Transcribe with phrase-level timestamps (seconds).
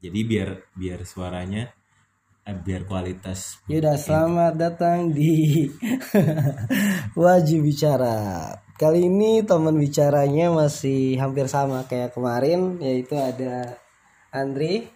[0.00, 1.68] Jadi biar biar suaranya
[2.48, 5.68] eh, biar kualitas Yaudah, selamat datang di
[7.20, 8.48] Wajib Bicara.
[8.80, 13.76] Kali ini teman bicaranya masih hampir sama kayak kemarin, yaitu ada
[14.32, 14.88] Andri.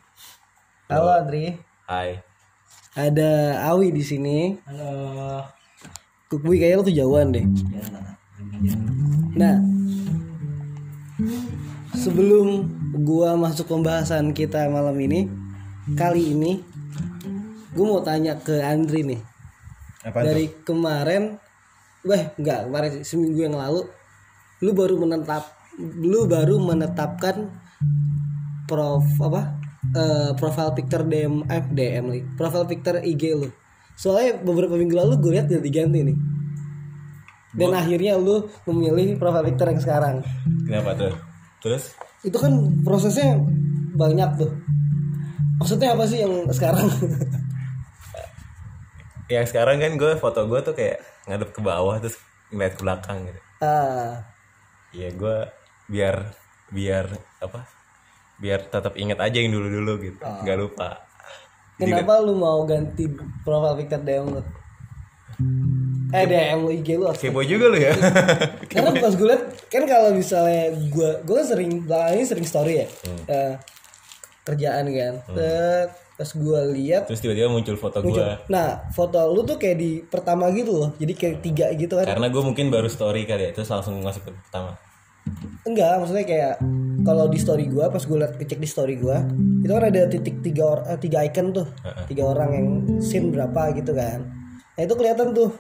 [0.89, 1.53] Halo Andri.
[1.85, 2.25] Hai.
[2.97, 4.57] Ada Awi di sini.
[4.65, 5.45] Halo.
[6.33, 7.45] Kukui kayaknya lo tuh jauhan deh.
[9.37, 9.61] Nah,
[11.93, 15.27] sebelum gua masuk pembahasan kita malam ini,
[15.99, 16.75] kali ini
[17.75, 19.21] gue mau tanya ke Andri nih.
[20.07, 21.37] Apa dari kemarin
[22.07, 23.89] weh enggak kemarin seminggu yang lalu
[24.61, 25.45] lu baru menetap
[25.81, 27.51] lu baru menetapkan
[28.69, 29.43] prof apa
[29.97, 33.49] eh, profile picture DM eh, DM nih profile picture IG lu.
[33.99, 36.19] Soalnya beberapa minggu lalu gue lihat ganti-ganti nih.
[37.55, 40.17] Dan akhirnya lu memilih profile picture yang sekarang.
[40.67, 41.15] Kenapa tuh?
[41.63, 42.53] Terus itu kan
[42.83, 43.37] prosesnya
[43.95, 44.51] banyak tuh
[45.61, 46.89] maksudnya apa sih yang sekarang
[49.29, 52.21] yang sekarang kan gue foto gue tuh kayak ngadep ke bawah terus
[52.53, 53.41] ngeliat ke belakang gitu.
[53.65, 54.21] ah
[54.95, 55.37] Iya gue
[55.91, 56.17] biar
[56.71, 57.07] biar
[57.43, 57.67] apa?
[58.39, 60.21] Biar tetap inget aja yang dulu-dulu gitu.
[60.23, 61.03] nggak lupa.
[61.75, 63.11] Kenapa lu mau ganti
[63.43, 64.43] profile picture DM lu?
[66.15, 67.11] Eh DM lu IG lu.
[67.11, 67.91] Kepo juga lu ya.
[68.71, 72.75] Karena pas gue liat kan kalau misalnya gue gue kan sering belakangan ini sering story
[72.77, 72.87] ya
[73.27, 73.53] Eh,
[74.43, 75.15] kerjaan kan.
[75.27, 78.15] Set, pas gue lihat terus tiba-tiba muncul foto gue.
[78.47, 82.31] nah foto lu tuh kayak di pertama gitu loh jadi kayak tiga gitu kan Karena
[82.31, 84.79] gue mungkin baru story kali ya, terus langsung masuk ke pertama.
[85.65, 86.55] enggak maksudnya kayak
[87.01, 89.17] kalau di story gue pas gue liat cek di story gue
[89.59, 91.67] itu kan ada titik tiga or, eh, tiga icon tuh
[92.07, 92.67] tiga orang yang
[93.01, 94.23] scene berapa gitu kan
[94.71, 95.51] nah itu kelihatan tuh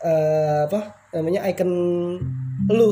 [0.00, 0.80] eh apa
[1.12, 1.70] namanya icon
[2.66, 2.90] lu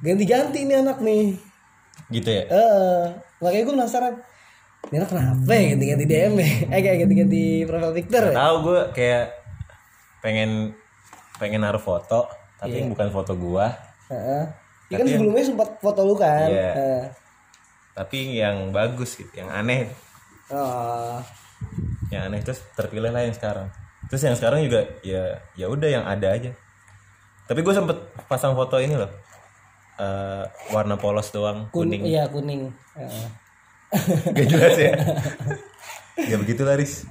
[0.00, 1.34] ganti-ganti ini anak nih
[2.08, 2.42] Gitu ya.
[2.46, 3.02] eh
[3.38, 4.14] makanya gue penasaran
[4.88, 8.34] ini anak kenapa ya ganti-ganti DM ya eh kayak ganti-ganti profile picture ya?
[8.34, 9.24] Tahu gue kayak
[10.18, 10.50] pengen
[11.36, 13.70] pengen naruh foto, tapi bukan foto gua,
[14.08, 14.42] Heeh.
[14.88, 16.70] Ya kan sebelumnya sempat foto lu kan Iya.
[16.74, 17.02] Eh.
[17.92, 19.86] tapi yang bagus gitu, yang aneh,
[20.48, 21.22] Oh.
[22.08, 23.70] yang aneh terus terpilih lah yang sekarang.
[24.08, 26.50] Terus yang sekarang juga ya ya udah yang ada aja.
[27.44, 29.08] Tapi gue sempet pasang foto ini loh,
[29.98, 32.70] Eh, warna polos doang, Kun- kuning, Iya kuning.
[32.94, 33.26] Heeh.
[34.30, 34.92] gak jelas ya.
[36.22, 37.02] ya begitu lah Riz.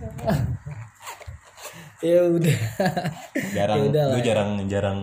[2.05, 2.57] ya udah.
[3.51, 4.99] Jarang, Ya gue jarang jarang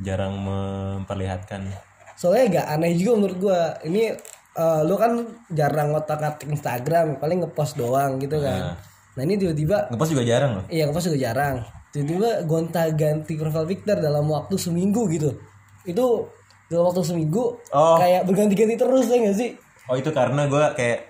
[0.00, 1.70] jarang memperlihatkan.
[2.18, 3.60] Soalnya agak aneh juga menurut gua.
[3.84, 4.16] Ini
[4.52, 5.12] eh, lu kan
[5.48, 8.72] jarang ngotak-ngatik Instagram, paling ngepost doang gitu kan.
[8.72, 8.76] Nah,
[9.14, 10.64] ini tiba-tiba Ngepost juga jarang loh.
[10.66, 11.56] iya ngepost juga jarang.
[11.92, 15.36] Tiba-tiba gonta-ganti profile picture dalam waktu seminggu gitu.
[15.84, 16.32] Itu
[16.66, 18.00] dalam waktu seminggu Oh.
[18.00, 19.50] kayak berganti-ganti terus ya gak sih?
[19.84, 21.00] Oh itu karena gue kayak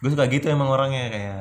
[0.00, 1.40] gue suka gitu emang orangnya kayak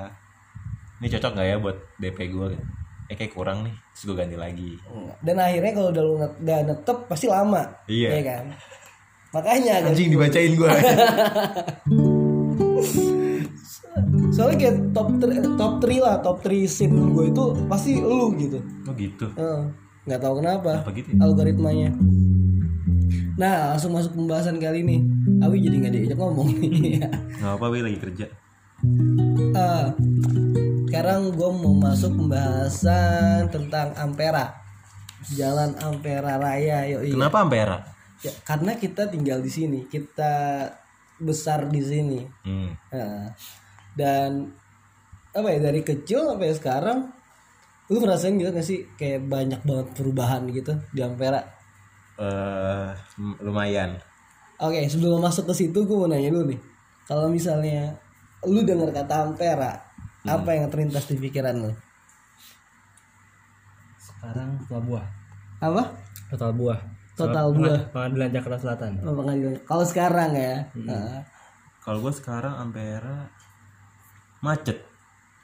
[0.95, 2.65] ini cocok nggak ya buat DP gue gitu.
[3.05, 4.71] Eh kayak kurang nih, terus gue ganti lagi.
[5.21, 7.61] Dan akhirnya kalau udah lu udah netep pasti lama.
[7.85, 8.09] Iya.
[8.17, 8.45] ya kan?
[9.31, 10.67] Makanya kan Anjing dibacain gue.
[14.29, 18.59] soalnya kayak top 3, top 3 lah top 3 scene gue itu pasti lu gitu
[18.83, 19.25] oh gitu.
[19.31, 19.61] Heeh.
[20.05, 21.09] nggak tahu kenapa Apa gitu?
[21.09, 21.17] ya?
[21.21, 21.89] algoritmanya
[23.35, 24.97] nah langsung masuk pembahasan kali ini
[25.37, 27.03] Awi jadi nggak diajak ngomong nih
[27.35, 28.25] Gak apa Wi lagi kerja.
[29.51, 29.91] Ah,
[30.85, 34.55] sekarang gue mau masuk pembahasan tentang Ampera
[35.27, 37.77] Jalan Ampera Raya yuk Kenapa Ampera?
[38.19, 40.33] ya, karena kita tinggal di sini kita
[41.17, 42.71] besar di sini Hmm.
[42.89, 43.31] Nah,
[43.95, 44.51] dan
[45.31, 46.99] apa ya dari kecil sampai sekarang
[47.85, 51.43] lu ngerasain gitu gak sih kayak banyak banget perubahan gitu di Ampera
[52.15, 52.89] eh
[53.39, 53.99] lumayan.
[54.57, 56.59] oke sebelum masuk ke situ gue mau nanya dulu nih
[57.03, 57.91] kalau misalnya
[58.43, 59.75] lu dengar kata Ampera
[60.23, 61.71] apa yang terlintas di pikiran lu
[63.97, 65.05] Sekarang total buah.
[65.61, 65.83] apa
[66.25, 66.79] Total buah.
[67.13, 67.81] Total Penga- buah.
[67.91, 68.91] Pengadilan Jakarta Selatan.
[68.99, 71.21] oh, pengadilan kalau sekarang ya Nah,
[71.79, 73.29] Kalau gue sekarang Ampera
[74.45, 74.77] macet.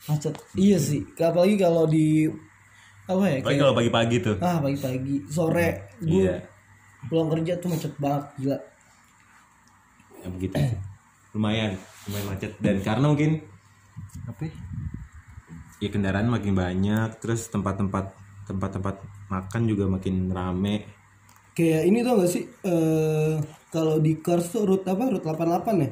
[0.04, 2.30] macet iya sih apalagi kalau di
[3.04, 4.36] apa ya Apalagi kayak kalau pagi-pagi tuh.
[4.40, 5.68] ah pagi-pagi sore
[6.00, 6.36] gue Iya.
[7.06, 8.58] pulang kerja tuh macet banget gila
[10.16, 10.54] Ya begitu.
[10.54, 10.78] sih.
[11.32, 11.74] Lumayan,
[12.06, 13.42] lumayan macet dan karena mungkin
[14.24, 14.54] apa ya?
[15.84, 18.14] Kendaraan makin banyak, terus tempat-tempat
[18.44, 20.86] tempat-tempat makan juga makin rame.
[21.52, 23.36] kayak ini tuh gak sih eh
[23.68, 25.42] kalau di Kars tuh route apa route 88
[25.80, 25.90] ya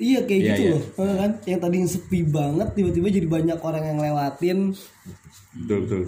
[0.00, 0.72] iya kayak Iya, gitu iya.
[0.72, 0.82] loh.
[1.04, 1.30] Eh, kan?
[1.44, 4.58] Yang tadinya sepi banget tiba-tiba jadi banyak orang yang lewatin.
[5.64, 6.02] Betul betul.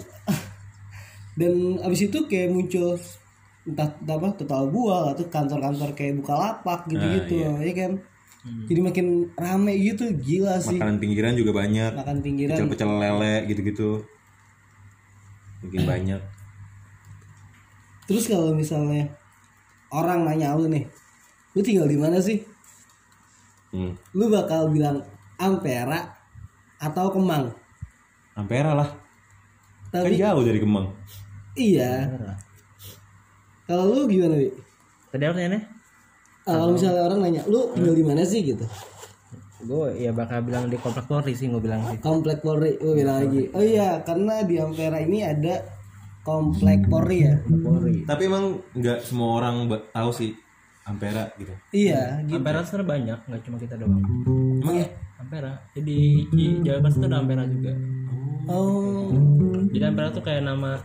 [1.40, 2.96] dan abis itu kayak muncul
[3.64, 7.92] entah, entah apa total buah atau kantor-kantor kayak Bukalapak gitu-gitu Ah, ya kan?
[8.40, 9.06] Jadi makin
[9.36, 10.80] rame gitu gila sih.
[10.80, 11.92] Makanan pinggiran juga banyak.
[11.92, 12.56] Makan pinggiran.
[12.56, 14.00] Pecel-pecel lele gitu-gitu.
[15.60, 16.20] Mungkin banyak.
[18.08, 19.12] Terus kalau misalnya
[19.92, 20.88] orang nanya lu nih
[21.52, 22.42] lu tinggal di mana sih
[23.74, 23.92] hmm.
[24.16, 25.02] lu bakal bilang
[25.40, 26.16] Ampera
[26.80, 27.52] atau Kemang?
[28.36, 28.88] Ampera lah.
[29.90, 30.86] Kan tapi jauh dari Kemang.
[31.58, 32.06] Iya.
[33.66, 34.50] Kalau lu gimana Wi?
[35.10, 35.62] Tadi apa nih?
[36.48, 38.42] Ah, kalau misalnya orang nanya lu tinggal di mana sih?
[38.42, 38.64] gitu.
[39.60, 42.00] Gue ya bakal bilang di komplek Polri sih gue bilang sih.
[42.00, 43.52] komplek Polri gue bilang lagi.
[43.52, 45.60] Oh iya karena di Ampera ini ada
[46.24, 47.36] komplek Polri ya?
[47.44, 48.04] Polri.
[48.04, 50.32] tapi emang nggak semua orang tahu sih
[50.90, 51.54] Ampera gitu.
[51.70, 52.38] Iya gitu.
[52.42, 54.02] Ampera sebenarnya banyak, nggak cuma kita doang.
[54.60, 54.88] emang ya?
[55.22, 55.52] Ampera.
[55.78, 55.98] Jadi
[56.34, 57.72] di Jawa Barat itu ada Ampera juga.
[58.50, 59.08] oh.
[59.70, 60.82] Jadi Ampera tuh kayak nama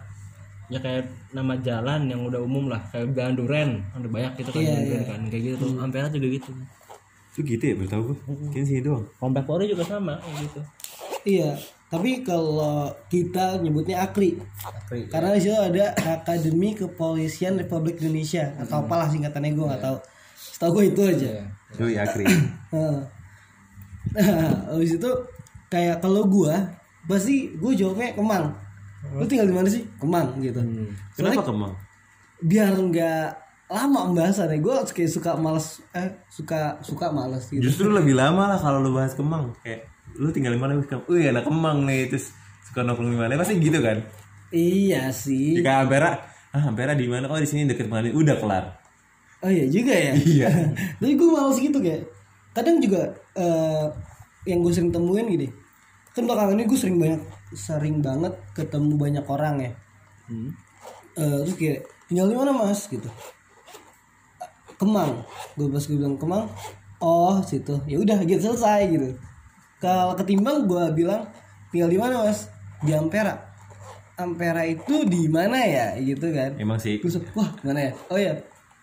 [0.66, 2.82] ya kayak nama jalan yang udah umum lah.
[2.94, 3.70] Kayak Jalan Duren.
[3.98, 5.22] Ada banyak gitu kan Jalan Duren kan.
[5.34, 5.56] Kayak gitu.
[5.66, 6.50] Tuh Ampera juga gitu.
[7.36, 8.18] Itu gitu ya baru tahu gue
[8.54, 9.06] kayaknya sini doang.
[9.20, 10.62] Komplek Polri juga sama kayak gitu.
[11.26, 11.58] Iya
[11.96, 14.36] tapi kalau kita nyebutnya Akri.
[15.08, 19.98] Karena di situ ada Akademi Kepolisian Republik Indonesia atau apalah singkatannya gue nggak tahu.
[20.36, 21.30] Setahu gue itu aja.
[21.80, 22.28] Yoi Akri.
[22.28, 22.98] Heeh.
[24.06, 25.12] nah habis itu
[25.66, 26.54] kayak kalau gue
[27.08, 28.46] pasti gue jawabnya Kemang.
[29.16, 29.88] Lu tinggal di mana sih?
[29.98, 30.60] Kemang gitu.
[31.16, 31.74] Kenapa Kemang?
[32.44, 33.26] biar nggak
[33.72, 34.60] lama pembahasannya.
[34.60, 37.64] Gue kayak suka males eh suka suka males gitu.
[37.64, 39.56] Justru lebih lama lah kalau lu bahas Kemang.
[39.64, 39.88] Kayak
[40.20, 42.32] lu tinggal di mana Kemang wih anak Kemang nih terus
[42.66, 44.04] suka nongkrong di mana pasti gitu kan
[44.56, 46.16] iya sih jika Ampera
[46.56, 48.66] ah Ampera di mana oh di sini deket pengadilan udah kelar
[49.46, 50.14] Oh iya juga ya.
[50.18, 50.50] Iya.
[51.00, 52.10] Tapi gue males gitu kayak.
[52.58, 53.86] Kadang juga eh,
[54.50, 55.48] yang gue sering temuin gini.
[56.18, 57.22] Kan belakangan ini gue sering banyak
[57.54, 59.72] sering banget ketemu banyak orang ya.
[61.14, 63.06] Eh, terus kayak tinggal di mana mas gitu.
[64.82, 65.22] Kemang.
[65.54, 66.50] Gue pas gue bilang Kemang.
[66.98, 67.78] Oh situ.
[67.86, 69.14] Ya udah gitu selesai gitu.
[69.80, 71.28] Kalau ketimbang gue bilang
[71.70, 72.48] tinggal di mana mas?
[72.82, 73.36] Di Ampera.
[74.16, 76.56] Ampera itu di mana ya gitu kan?
[76.56, 77.92] emang sih Terus wah mana ya?
[78.08, 78.32] Oh ya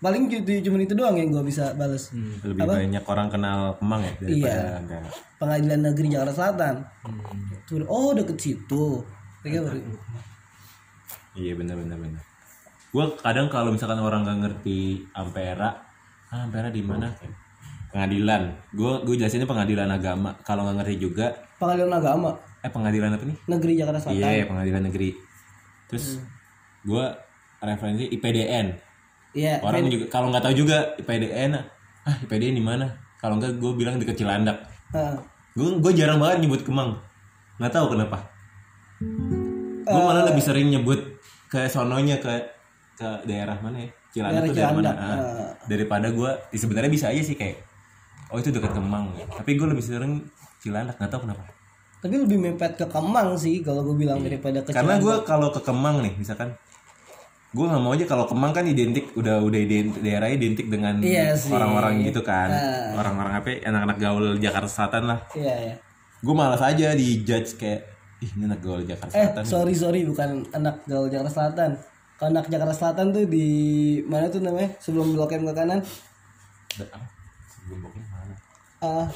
[0.03, 2.11] paling gitu cuma itu doang yang gua bisa balas.
[2.43, 4.56] lebih banyak orang kenal Kemang ya daripada Iya.
[4.83, 5.09] Ampera
[5.39, 6.75] Pengadilan Negeri Jakarta Selatan.
[7.65, 8.85] Tuh, oh deket situ.
[9.43, 9.79] Baru.
[11.35, 12.23] Iya benar benar benar.
[12.93, 15.81] Gue kadang kalau misalkan orang nggak ngerti Ampera,
[16.29, 17.09] ah, Ampera di mana?
[17.17, 17.42] Kayak
[17.93, 18.43] Pengadilan.
[18.73, 20.33] Gue gue jelasinnya pengadilan agama.
[20.43, 21.27] Kalau nggak ngerti juga,
[21.61, 22.31] Pengadilan Agama
[22.62, 23.37] eh pengadilan apa nih?
[23.50, 24.23] Negeri Jakarta Selatan.
[24.23, 25.11] Iya pengadilan negeri.
[25.91, 26.23] Terus
[26.83, 27.05] gue
[27.59, 28.67] referensi IPDN.
[29.35, 29.59] Iya.
[29.61, 31.59] Orang juga kalau nggak tahu juga IPDN,
[32.06, 32.87] ah IPDN di mana?
[33.19, 34.62] Kalau nggak gue bilang di Kecilandak.
[34.95, 35.15] Heeh.
[35.53, 36.97] Gue gue jarang banget nyebut Kemang.
[37.59, 38.19] Nggak tahu kenapa.
[39.83, 40.05] Gue Eh.
[40.06, 41.19] malah lebih sering nyebut
[41.50, 42.31] ke sononya ke
[42.95, 43.91] ke daerah mana ya?
[44.12, 44.83] Cilandak Daerah tuh daerah mana?
[44.83, 45.50] Cilandak, Ah, eh.
[45.67, 47.59] daripada gue sebenarnya bisa aja sih kayak
[48.32, 49.12] oh itu dekat Kemang.
[49.31, 50.25] Tapi gue lebih sering
[50.58, 51.43] Cilandak nggak tahu kenapa.
[52.00, 55.61] Tapi lebih mepet ke Kemang sih kalau gue bilang daripada ke Karena gue kalau ke
[55.61, 56.50] Kemang nih misalkan
[57.52, 61.37] gue nggak mau aja kalau Kemang kan identik udah udah identik, daerahnya identik dengan Iya
[61.46, 62.96] orang-orang gitu kan Ah.
[62.96, 65.75] orang-orang apa ya, anak-anak gaul Jakarta Selatan lah Iya ya.
[66.19, 67.85] gue malas aja di judge kayak
[68.19, 71.70] ih ini anak gaul Jakarta Eh Selatan sorry sorry bukan anak gaul Jakarta Selatan.
[72.17, 73.46] Kalau anak Jakarta Selatan tuh di
[74.06, 75.82] mana tuh namanya sebelum blok M ke kanan?
[76.73, 77.06] Udah, apa?
[77.62, 78.02] Gemboknya
[78.82, 79.06] Ah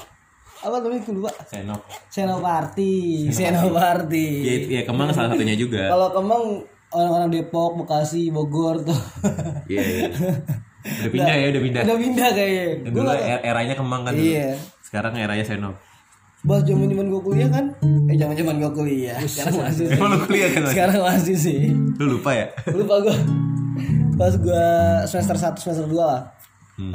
[0.57, 1.31] apa namanya gue lupa.
[1.45, 4.27] Senok Senoparti, Senoparti.
[4.41, 6.45] ya, ya Kemang salah satunya juga Kalau Kemang
[6.89, 8.97] orang-orang Depok, Bekasi, Bogor tuh.
[9.69, 10.09] iya iya
[10.87, 12.67] udah pindah ya udah pindah Udah pindah kayaknya.
[12.89, 14.25] Dulu er- eranya Kemang kan dulu.
[14.25, 14.57] Iya.
[14.81, 15.75] sekarang eranya Senok
[16.41, 17.75] Bahas zaman zaman gue kuliah kan?
[18.07, 19.19] Eh zaman zaman gue kuliah.
[19.27, 19.91] Sekarang masih.
[19.91, 19.99] sih.
[19.99, 20.63] emang lu kuliah kan?
[20.71, 21.61] Sekarang masih sih.
[21.99, 23.17] lu lupa ya Lupa gue.
[24.15, 24.67] Pas gue
[25.05, 26.23] semester 1 semester 2 lah.
[26.79, 26.93] Hmm.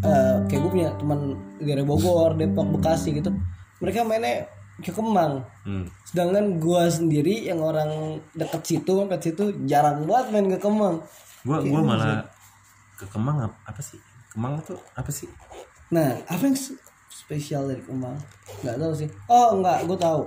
[0.00, 1.20] Eh, kayak gue punya teman
[1.58, 3.28] dari Bogor, Depok, Bekasi gitu.
[3.78, 5.44] Mereka mainnya ke Kemang.
[5.62, 5.84] hmm.
[6.04, 7.88] Sedangkan gue sendiri yang orang
[8.32, 11.04] deket situ, deket situ jarang banget main ke Kemang.
[11.40, 12.20] gua gua malah
[12.94, 13.96] ke Kemang ap- apa sih
[14.30, 15.24] Kemang tuh apa sih
[15.88, 16.56] Nah, apa yang
[17.10, 18.14] spesial dari Kemang?
[18.60, 19.08] Nggak tahu sih.
[19.26, 20.22] Oh, nggak, gue tahu.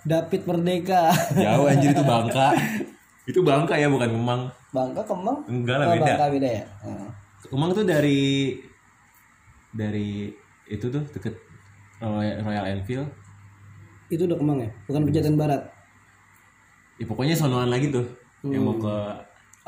[0.00, 1.10] David Merdeka.
[1.36, 2.54] jauh anjir itu Bangka
[3.30, 5.38] itu Bangka ya bukan Kemang Bangka Kemang?
[5.44, 6.64] enggak lah Oh, beda Bangka beda ya.
[6.80, 7.08] Hmm.
[7.44, 8.54] Kemang tuh dari
[9.70, 10.32] dari
[10.66, 11.34] itu tuh deket
[12.40, 13.08] Royal Enfield.
[14.08, 14.70] Itu udah Kemang ya?
[14.86, 15.62] Bukan Pejaten Barat.
[16.98, 18.02] ya pokoknya sonoan lagi tuh
[18.42, 18.96] yang mau ke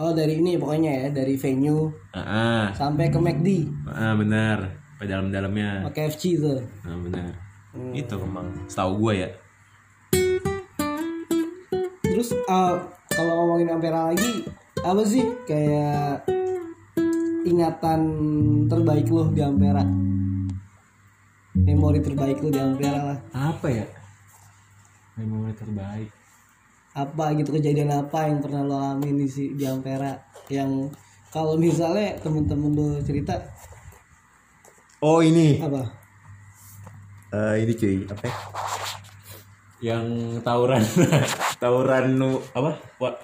[0.01, 1.93] Oh, dari ini pokoknya ya, dari venue.
[2.11, 4.65] Ah, sampai ke McD, ah benar.
[4.97, 5.85] Pada dalam-dalamnya.
[5.93, 6.57] Pakai FC itu.
[6.57, 7.37] ah benar.
[7.93, 9.29] Itu Kemang setahu gua ya.
[12.01, 12.75] Terus eh,
[13.13, 14.49] kalau ngomongin Ampera lagi,
[14.81, 15.21] apa sih?
[15.45, 16.25] Kayak
[17.45, 18.01] ingatan
[18.69, 19.85] terbaik lo di Ampera?
[21.51, 23.87] memori terbaik lu di Ampera lah apa ya
[25.19, 26.09] memori terbaik
[26.95, 30.15] apa gitu kejadian apa yang pernah lo alamin di si di Ampera
[30.49, 30.89] yang
[31.31, 33.39] kalau misalnya temen-temen lo cerita
[35.01, 35.57] Oh ini.
[35.65, 35.81] apa
[37.33, 38.21] Eh ini cuy, apa?
[38.21, 38.35] ya?
[39.81, 40.05] Yang
[40.45, 40.85] tawuran
[41.61, 42.73] tawuran nu apa?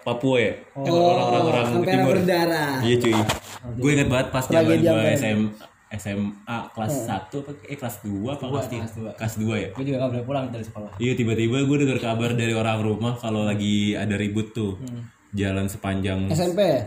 [0.04, 0.52] Papua ya?
[0.84, 2.14] Yang orang-orang orang Ampera timur.
[2.20, 3.14] berdarah Iya cuy.
[3.80, 5.02] Gue inget banget pas zaman gue.
[5.16, 5.40] SM,
[5.96, 9.18] SMA kelas 1 apa eh kelas 2 apa kelas 3?
[9.18, 9.68] Kelas 2 ya.
[9.72, 13.14] gue juga gak boleh pulang dari sekolah Iya tiba-tiba gue dengar kabar dari orang rumah
[13.16, 14.78] kalau lagi ada ribut tuh.
[15.32, 16.82] Jalan sepanjang SMP ya?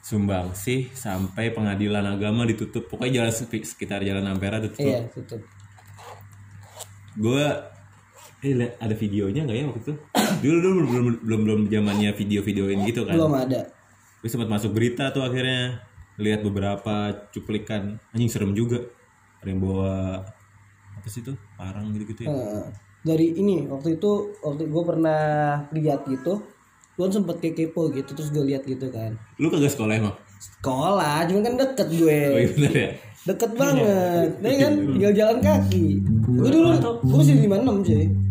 [0.00, 2.88] Sumbang sih sampai pengadilan agama ditutup.
[2.88, 3.32] Pokoknya jalan
[3.64, 4.84] sekitar jalan Ampera ditutup.
[4.84, 5.40] iya tutup
[7.18, 7.46] gue
[8.40, 9.94] eh ada videonya nggak ya waktu itu?
[10.44, 13.12] Dulu dulu belum belum belum zamannya video-videoin gitu kan.
[13.12, 13.68] Belum ada.
[14.24, 15.84] Gue sempat masuk berita tuh akhirnya.
[16.16, 18.00] Lihat beberapa cuplikan.
[18.16, 18.80] Anjing serem juga.
[19.44, 20.24] Ada yang bawa
[21.00, 22.32] apa sih tuh parang gitu gitu ya.
[22.32, 22.64] Eh,
[23.04, 25.22] dari ini waktu itu waktu gue pernah
[25.72, 26.44] lihat gitu
[27.00, 29.16] gue sempet kayak kepo gitu terus gue lihat gitu kan.
[29.40, 30.16] Lu kagak sekolah emang?
[30.36, 32.20] Sekolah cuman kan deket gue.
[32.28, 32.88] Oh iya bener ya.
[33.24, 34.28] Deket banget.
[34.44, 34.72] Nah kan?
[34.96, 35.86] Tinggal jalan kaki.
[36.28, 36.68] Gue dulu
[37.00, 38.29] gue masih lima enam sih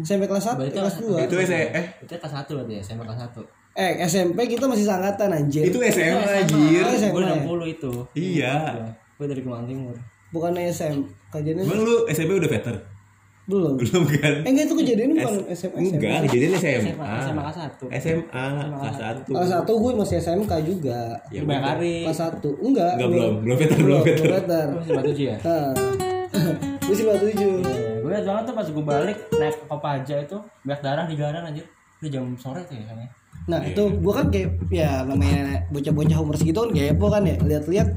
[0.00, 3.20] SMP kelas satu kelas dua itu saya eh itu kelas satu berarti ya SMA kelas
[3.20, 3.40] satu
[3.74, 7.34] eh SMP kita masih sangkatan anjir itu SMA anjir Oh, SMA gue ya?
[7.38, 8.54] 60 itu iya
[9.14, 9.96] gue dari Kalimantan Timur
[10.28, 10.94] bukan SM
[11.28, 12.76] kejadian emang lu SMP udah veter
[13.44, 16.80] belum belum kan eh enggak itu kejadian bukan SMA enggak kejadian SMA
[17.22, 21.94] SMA kelas satu SMA kelas satu kelas satu gue masih SMK juga ya banyak hari
[22.04, 23.32] kelas satu enggak Enggak, belum.
[23.42, 24.20] Belum veter, belum veter.
[24.20, 25.70] belum veter Gue masih batu ya Hah.
[26.78, 27.56] gue sih batu tujuh
[28.08, 31.44] gue liat banget tuh pas gue balik naik ke Kopaja itu banyak darah di jalan
[31.44, 31.62] aja
[32.00, 33.12] itu jam sore tuh ya kayaknya.
[33.44, 37.88] Nah itu gue kan kayak ya namanya bocah-bocah umur segitu kan kepo kan ya lihat-lihat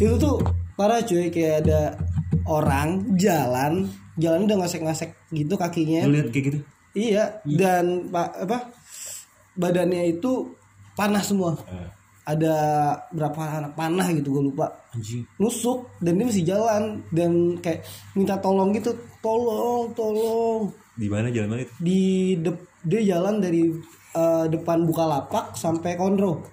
[0.00, 0.40] itu tuh
[0.72, 2.00] parah cuy kayak ada
[2.48, 6.08] orang jalan jalan udah ngasek-ngasek gitu kakinya.
[6.08, 6.58] Lu lihat kayak gitu?
[6.96, 7.44] Iya.
[7.44, 8.72] dan pak apa
[9.52, 10.56] badannya itu
[10.96, 11.60] panas semua.
[11.68, 11.97] Eh,
[12.28, 12.54] ada
[13.08, 14.68] berapa anak panah gitu gue lupa.
[14.92, 15.24] Anjing.
[15.40, 18.92] Nusuk dan dia masih jalan dan kayak minta tolong gitu
[19.24, 20.68] tolong tolong.
[20.92, 22.00] Di mana jalan mana itu di
[22.36, 23.72] dep- dia jalan dari
[24.12, 26.44] eh, depan Bukalapak sampai Kondro.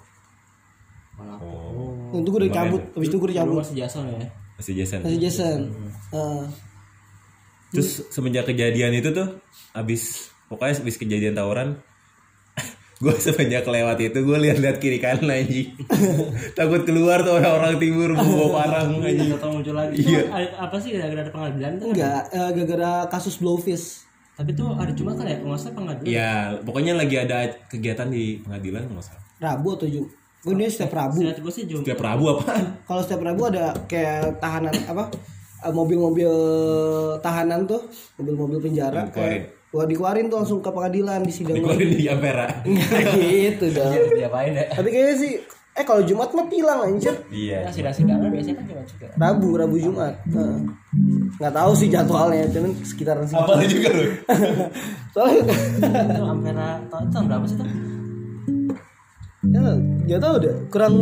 [1.19, 2.15] Oh.
[2.15, 3.59] Itu gue udah cabut habis itu gue udah cabut.
[3.59, 4.27] masih Jason ya?
[4.55, 4.99] Masih Jason.
[5.03, 5.59] Masih Jason.
[6.15, 6.43] Eh,
[7.75, 9.27] terus semenjak kejadian itu tuh
[9.75, 11.75] abis pokoknya abis kejadian tawuran
[12.95, 15.75] gue semenjak lewat itu gue lihat-lihat kiri kanan anjing.
[16.57, 19.35] Takut keluar tuh orang-orang timur bawa parang anjing.
[19.35, 19.99] Atau muncul lagi.
[19.99, 20.31] Iya.
[20.55, 21.91] Apa sih gara-gara ada pengadilan tuh?
[21.91, 24.07] Enggak eh, gara-gara kasus blowfish.
[24.35, 26.11] Tapi tuh hari Jumat kan ya nggak salah pengadilan.
[26.11, 26.31] Ya
[26.63, 29.23] pokoknya lagi ada kegiatan di pengadilan nggak salah.
[29.43, 30.05] Rabu atau Jum
[30.45, 31.25] gue ini setiap Rabu.
[31.25, 32.79] Gue sih Jumat setiap Rabu apaan?
[32.85, 35.09] Kalau setiap Rabu ada kayak tahanan apa
[35.65, 36.31] eh, mobil-mobil
[37.19, 37.81] tahanan tuh
[38.21, 41.59] mobil-mobil penjara kayak Wah dikeluarin tuh langsung ke pengadilan di sidang.
[41.59, 43.91] Dikeluarin di Ampera Enggak gitu dong.
[44.15, 44.71] Diapain ya?
[44.71, 45.31] Tapi kayaknya sih
[45.75, 47.11] eh kalau Jumat mah tilang anjir.
[47.27, 49.07] Iya Nah, sidang-sidangan biasanya kan Jumat juga.
[49.19, 50.15] Rabu Rabu Jumat.
[50.31, 50.57] Heeh.
[51.35, 54.07] nggak tahu sih jadwalnya cuman sekitaran sih apa juga lu
[55.11, 57.67] soalnya itu Ampera tahun berapa sih tuh?
[59.51, 59.59] Ya
[60.07, 60.55] nggak tahu deh.
[60.71, 60.93] Kurang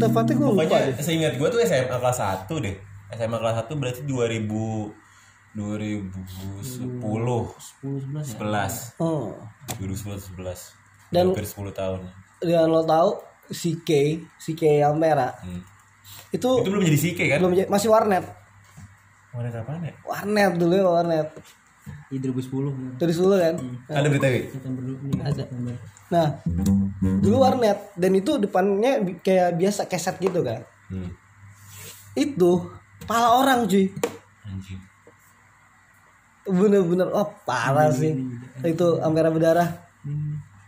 [0.00, 1.04] tepatnya gue lupa pokoknya deh.
[1.04, 2.74] seingat gue tuh SMA kelas 1 deh.
[3.12, 5.11] SMA kelas 1 berarti 2000
[5.52, 6.08] 2010
[6.64, 8.36] 10 11 ya?
[8.40, 9.36] 11 oh.
[9.76, 12.00] 2011 11 Dan- hampir 10 tahun.
[12.40, 13.20] dan lo tahu
[13.52, 15.36] si K si K Almera.
[15.44, 15.60] Hmm.
[16.32, 17.38] itu itu belum jadi sike kan?
[17.44, 18.24] belum jadi- masih warnet.
[19.32, 19.92] Warnet apaan ya?
[20.02, 21.28] Warnet dulu ya warnet.
[22.08, 22.92] Di 2010 bener.
[22.96, 23.54] dari dulu kan?
[23.92, 24.26] Ada berita
[25.20, 25.44] ada.
[26.08, 26.26] Nah
[27.20, 30.64] dulu warnet dan itu depannya kayak biasa keset gitu kan?
[30.88, 31.12] Hmm.
[32.12, 32.68] itu
[33.04, 33.88] pala orang cuy.
[34.44, 34.91] Anjing
[36.46, 38.14] bener-bener oh parah sih.
[38.62, 39.68] itu Ampera berdarah.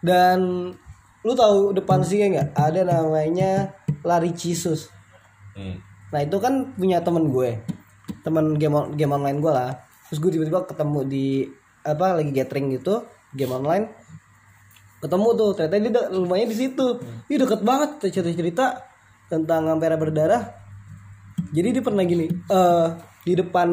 [0.05, 0.71] Dan
[1.25, 2.55] lu tahu depan sih nggak?
[2.55, 3.73] Ada namanya
[4.05, 4.93] lari cisus
[5.57, 5.77] hmm.
[6.13, 7.59] nah itu kan punya temen gue.
[8.21, 9.73] Temen game on- game online gue lah.
[10.09, 11.27] Terus gue tiba-tiba ketemu di
[11.85, 13.03] apa lagi gathering gitu
[13.33, 13.89] game online.
[15.01, 16.87] Ketemu tuh ternyata dia rumahnya di situ.
[17.33, 18.67] Ih deket banget cerita cerita
[19.33, 20.45] tentang Ampera berdarah.
[21.51, 22.89] Jadi dia pernah gini eh
[23.25, 23.69] di depan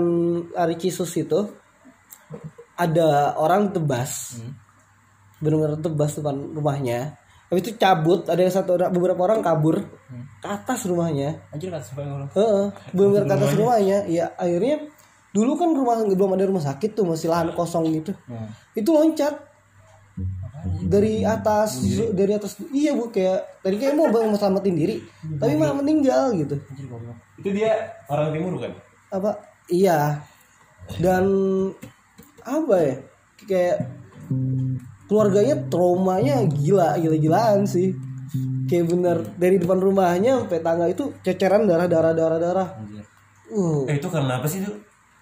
[0.55, 1.61] lari cisus itu
[2.81, 4.41] ada orang tebas.
[5.38, 7.21] Benar-benar tebas depan rumahnya.
[7.51, 9.83] Habis itu cabut ada satu orang beberapa orang kabur
[10.39, 11.43] ke atas rumahnya.
[11.51, 13.97] Anjir yang ngomong Heeh, belum ke atas rumahnya.
[14.07, 14.88] Ya akhirnya
[15.35, 18.15] dulu kan rumah belum ada rumah sakit tuh masih lahan kosong gitu.
[18.31, 19.51] Nah, Itu loncat.
[20.61, 21.81] Dari atas
[22.13, 25.01] dari atas iya bu kayak tadi kayak mau bang mau selamatin diri
[25.41, 26.55] tapi malah meninggal gitu.
[27.41, 28.73] Itu dia orang timur kan
[29.11, 29.31] apa?
[29.67, 30.21] Iya.
[31.01, 31.25] Dan
[32.43, 32.95] apa ya?
[33.41, 33.77] Kayak
[35.05, 37.91] keluarganya traumanya gila gila-gilaan sih.
[38.65, 42.67] Kayak bener dari depan rumahnya sampai tangga itu ceceran darah darah darah darah.
[42.79, 43.03] Anjir.
[43.51, 43.83] uh.
[43.91, 44.71] Eh itu karena apa sih itu?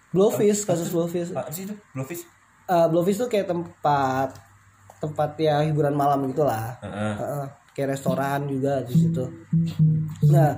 [0.10, 1.30] blowfish kasus blowfish.
[1.34, 1.74] Apa sih itu?
[1.94, 2.26] Blowfish?
[2.66, 4.34] Eh, blowfish tuh kayak tempat
[5.00, 6.78] tempat ya hiburan malam gitulah.
[6.82, 7.14] Heeh.
[7.14, 9.26] Heeh, kayak restoran juga di situ.
[10.30, 10.58] Nah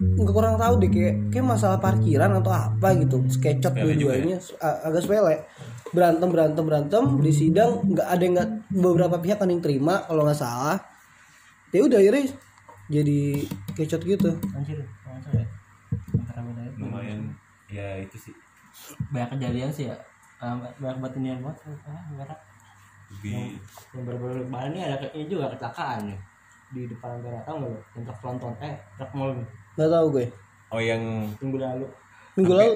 [0.00, 3.20] nggak kurang tahu deh kayak kayak masalah parkiran atau apa gitu.
[3.26, 5.44] Sketchot dua-duanya a- agak sepele
[5.90, 10.22] berantem berantem berantem di sidang nggak ada yang nggak beberapa pihak kan yang terima kalau
[10.22, 10.78] nggak salah
[11.74, 12.24] ya udah akhirnya
[12.90, 13.20] jadi
[13.78, 15.46] kecot gitu Anjir, ya?
[16.18, 16.78] Antara itu.
[16.78, 17.20] Lumayan
[17.70, 18.34] ya itu sih
[19.14, 19.96] Banyak kejadian sih ya.
[20.40, 21.74] Banyak batinian banget.
[21.86, 22.34] Ah,
[23.10, 23.30] lebih
[23.90, 26.18] yang baru-baru kemarin ini ada ke- ini juga kecelakaan nih
[26.70, 29.30] di depan Ampera tahu nggak lo yang truk eh truk mall
[29.74, 30.26] nggak tahu gue
[30.70, 31.02] oh yang
[31.42, 31.86] minggu lalu
[32.38, 32.74] minggu lalu.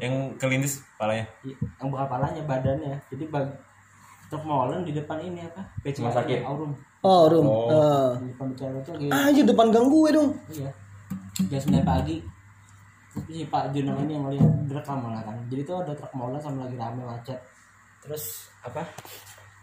[0.00, 1.26] yang kelindes palanya?
[1.44, 2.94] Iya, yang bukan kepalanya badannya.
[3.12, 3.48] Jadi bag
[4.28, 5.62] truk molen di depan ini apa?
[5.84, 6.38] Rumah sakit.
[6.42, 6.72] Aurum?
[7.04, 7.68] Oh room Oh.
[7.68, 8.10] Eh.
[8.24, 10.28] di depan BCA itu lagi Ah, depan gang gue dong.
[10.48, 10.70] Iya.
[11.52, 12.16] Jam 9 pagi.
[13.14, 15.36] Terus si Pak Jun namanya yang ngeliat direkam malah kan.
[15.46, 17.38] Jadi tuh ada truk molen sama lagi rame macet.
[18.02, 18.82] Terus apa?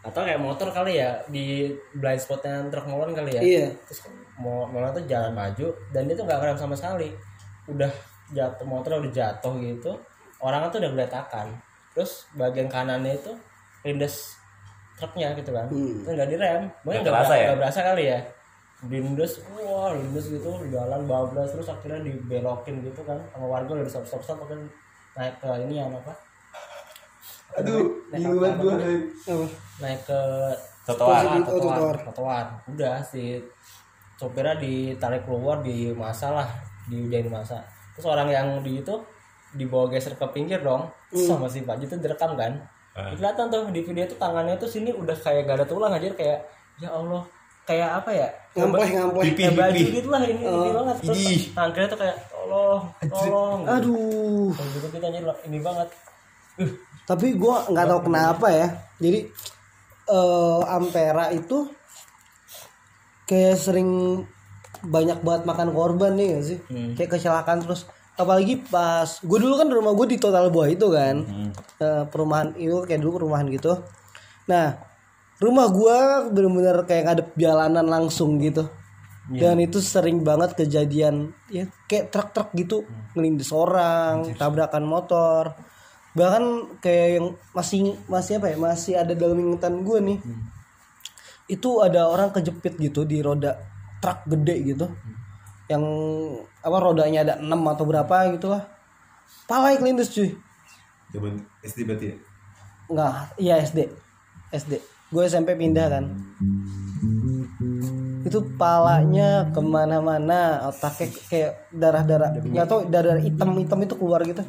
[0.01, 3.41] Atau kayak motor kali ya di blind spotnya truk molen kali ya.
[3.41, 3.65] Iya.
[3.89, 3.99] Terus
[4.39, 7.09] mau motor tuh jalan maju dan dia tuh nggak ngerem sama sekali.
[7.67, 7.91] Udah
[8.31, 9.91] jatuh motor udah jatuh gitu
[10.41, 11.47] orangnya tuh udah geletakan
[11.91, 13.31] terus bagian kanannya itu
[13.83, 14.39] lindes
[15.01, 15.65] truknya gitu kan.
[15.65, 16.05] Hmm.
[16.05, 16.63] itu nggak direm.
[16.85, 17.57] Mungkin nggak berasa, ya?
[17.57, 18.19] berasa kali ya.
[18.85, 23.17] Lindes wah lindes gitu jalan bablas terus akhirnya dibelokin gitu kan.
[23.33, 24.61] Sama warga udah stop stop stop kan
[25.17, 26.13] naik ke ini yang apa?
[27.59, 28.73] Aduh banget gue.
[29.25, 29.45] Apa?
[29.81, 30.21] naik ke
[30.81, 31.45] Oh, trotoar.
[31.45, 31.95] trotoar.
[32.09, 33.37] trotoar, udah si
[34.17, 36.49] sopirnya ditarik keluar di masa lah
[36.89, 37.61] diujain masa
[37.93, 38.95] terus orang yang di itu
[39.51, 41.27] dibawa geser ke pinggir dong Hmm.
[41.27, 42.55] sama si Pak itu direkam kan.
[42.91, 43.11] Ah.
[43.15, 46.43] kelihatan tuh di video tuh tangannya tuh sini udah kayak gak ada tulang aja kayak
[46.75, 47.23] ya Allah
[47.63, 48.27] kayak apa ya?
[48.51, 50.95] Ngampleh ngampleh Pipi, baju gitu lah ini ini banget.
[51.03, 51.41] Terus Idih.
[51.51, 54.51] tangannya tuh kayak tolong tolong aduh.
[54.51, 55.87] Kayak gitu kita anjir ini banget.
[56.59, 56.71] Uh,
[57.07, 58.67] tapi gue nggak tahu kenapa ya.
[58.99, 59.19] Jadi
[60.07, 61.57] eh Ampera itu
[63.23, 63.89] kayak sering
[64.81, 66.57] banyak banget makan korban nih gak sih?
[66.69, 66.93] Hmm.
[66.97, 67.85] kayak kecelakaan terus.
[68.19, 71.25] Apalagi pas gue dulu kan rumah gue di total buah itu kan.
[71.79, 73.79] Eh, perumahan itu kayak dulu perumahan gitu.
[74.51, 74.77] Nah
[75.41, 75.97] rumah gue
[76.29, 78.67] bener-bener kayak ngadep jalanan langsung gitu.
[79.31, 82.77] Dan itu sering banget kejadian ya kayak truk-truk gitu.
[83.15, 85.55] Ngelindes orang tabrakan motor.
[86.11, 86.43] Bahkan
[86.83, 90.19] kayak yang masih masih apa ya masih ada dalam ingatan gue nih.
[91.47, 93.70] Itu ada orang kejepit gitu di roda
[94.01, 94.85] truk gede gitu
[95.69, 95.83] yang
[96.59, 98.67] apa rodanya ada 6 atau berapa gitu lah
[99.47, 100.35] palai kelindes cuy
[101.11, 102.15] Zaman SD berarti ya?
[102.87, 103.79] Enggak, iya SD.
[104.55, 104.73] SD.
[105.11, 106.03] Gue SMP pindah kan.
[108.23, 112.39] Itu palanya ke mana-mana, otaknya kayak darah-darah.
[112.39, 114.43] Nggak tau darah hitam-hitam itu keluar gitu.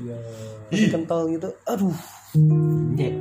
[0.70, 1.50] Masih kental gitu.
[1.66, 1.98] Aduh.
[2.94, 3.14] Jack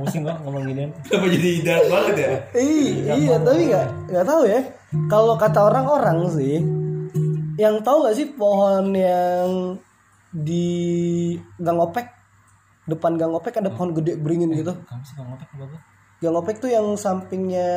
[0.00, 2.28] pusing gua ngomong ginian Kenapa jadi dark banget ya?
[2.54, 4.60] Iya, iya, tapi nggak nggak tahu ya.
[5.06, 6.56] Kalau kata orang-orang sih,
[7.56, 9.48] yang tahu nggak sih pohon yang
[10.30, 10.66] di
[11.56, 12.06] Gang Opek
[12.84, 14.74] depan Gang Opek ada pohon gede beringin gitu.
[14.74, 15.78] kamu sih apa gua
[16.20, 17.70] Gang Opek tuh yang sampingnya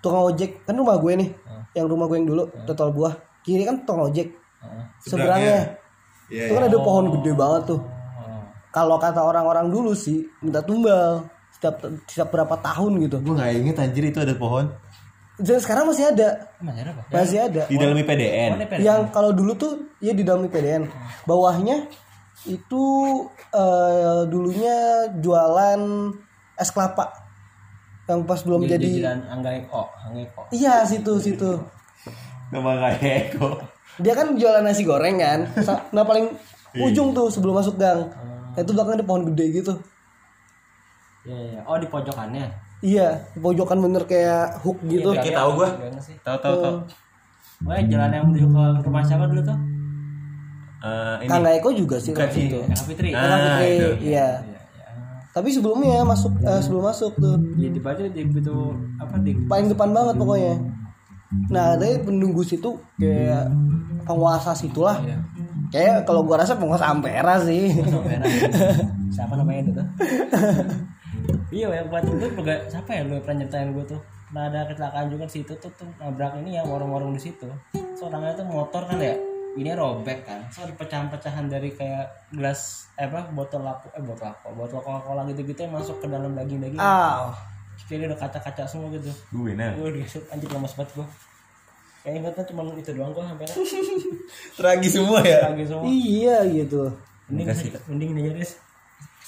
[0.00, 1.30] tukang ojek kan rumah gue nih
[1.72, 4.84] yang rumah gue yang dulu total buah kiri kan tukang ojek Heeh.
[5.00, 5.58] seberangnya
[6.30, 6.46] Iya.
[6.46, 7.99] itu kan ada pohon gede banget tuh Oh.
[8.70, 13.76] Kalau kata orang-orang dulu sih minta tumbal setiap setiap berapa tahun gitu Gue gak inget
[13.78, 14.70] anjir itu ada pohon
[15.36, 17.02] dan sekarang masih ada Emang ada apa?
[17.10, 18.50] masih ada di dalam IPDN.
[18.62, 18.78] Pen?
[18.78, 20.84] yang kalau dulu tuh ya di dalam IPDN
[21.24, 21.88] bawahnya
[22.42, 22.84] itu
[23.50, 24.76] eh, dulunya
[25.14, 25.80] jualan
[26.54, 27.12] es kelapa
[28.04, 30.40] yang pas belum Di- jadi di jalan Angga Eko, Angga Eko.
[30.50, 31.50] iya situ situ
[32.50, 33.48] Nama kayak Eko.
[33.96, 35.40] dia kan jualan nasi goreng kan
[35.88, 36.32] nah paling
[36.76, 38.08] ujung tuh sebelum masuk gang
[38.60, 39.74] itu belakangnya ada pohon gede gitu
[41.20, 41.60] Iya, iya.
[41.62, 42.46] Oh, di pojokannya.
[42.80, 45.68] iya di pojokan bener kayak hook gitu Iya, Kayak tahu gua.
[46.18, 46.76] Tahu tahu tahu.
[47.60, 49.58] Wah, jalan yang menuju ke rumah siapa dulu tuh?
[50.80, 51.28] Eh, ini.
[51.28, 52.48] Kang Eko juga sih Bukan sih.
[52.48, 53.12] itu Kak Fitri.
[53.12, 53.90] Ah, Kang Fitri, itu.
[54.00, 54.58] iya Iya, iya.
[55.30, 58.56] tapi sebelumnya masuk eh, sebelum masuk tuh Ya di baju di itu
[58.96, 60.54] apa di paling depan banget pokoknya
[61.46, 63.46] nah dari penunggu situ kayak
[64.02, 65.20] penguasa situlah Iya.
[65.70, 67.74] Kayak kalau gua rasa penguasa Ampera sih.
[67.78, 68.26] Merah.
[69.14, 69.86] siapa namanya itu tuh?
[71.50, 73.02] iya yang buat itu juga siapa ya?
[73.06, 74.00] Lu yang pernah nyeritain gue tuh.
[74.30, 75.90] Nah ada kecelakaan juga di situ tuh tuh.
[75.98, 77.46] Nabrak ini yang warung-warung di situ.
[77.98, 79.14] Seorangnya tuh motor kan ya?
[79.58, 80.46] Ini robek kan?
[80.54, 84.46] So ada pecahan-pecahan dari kayak gelas eh, apa botol lapo eh botol apa?
[84.54, 87.34] Botol coca cola gitu gitu yang masuk ke dalam daging daging ah
[87.90, 89.10] jadi ada kaca-kaca semua gitu.
[89.34, 91.06] Gue nah gue anjir lemas banget gue
[92.00, 93.46] kayak ingatnya cuma itu doang gue sampai
[94.56, 95.52] tragis semua ya?
[95.52, 95.84] Lagi semua.
[95.84, 96.82] Iya gitu.
[97.28, 97.46] Mending
[97.86, 98.52] mending ini aja Riz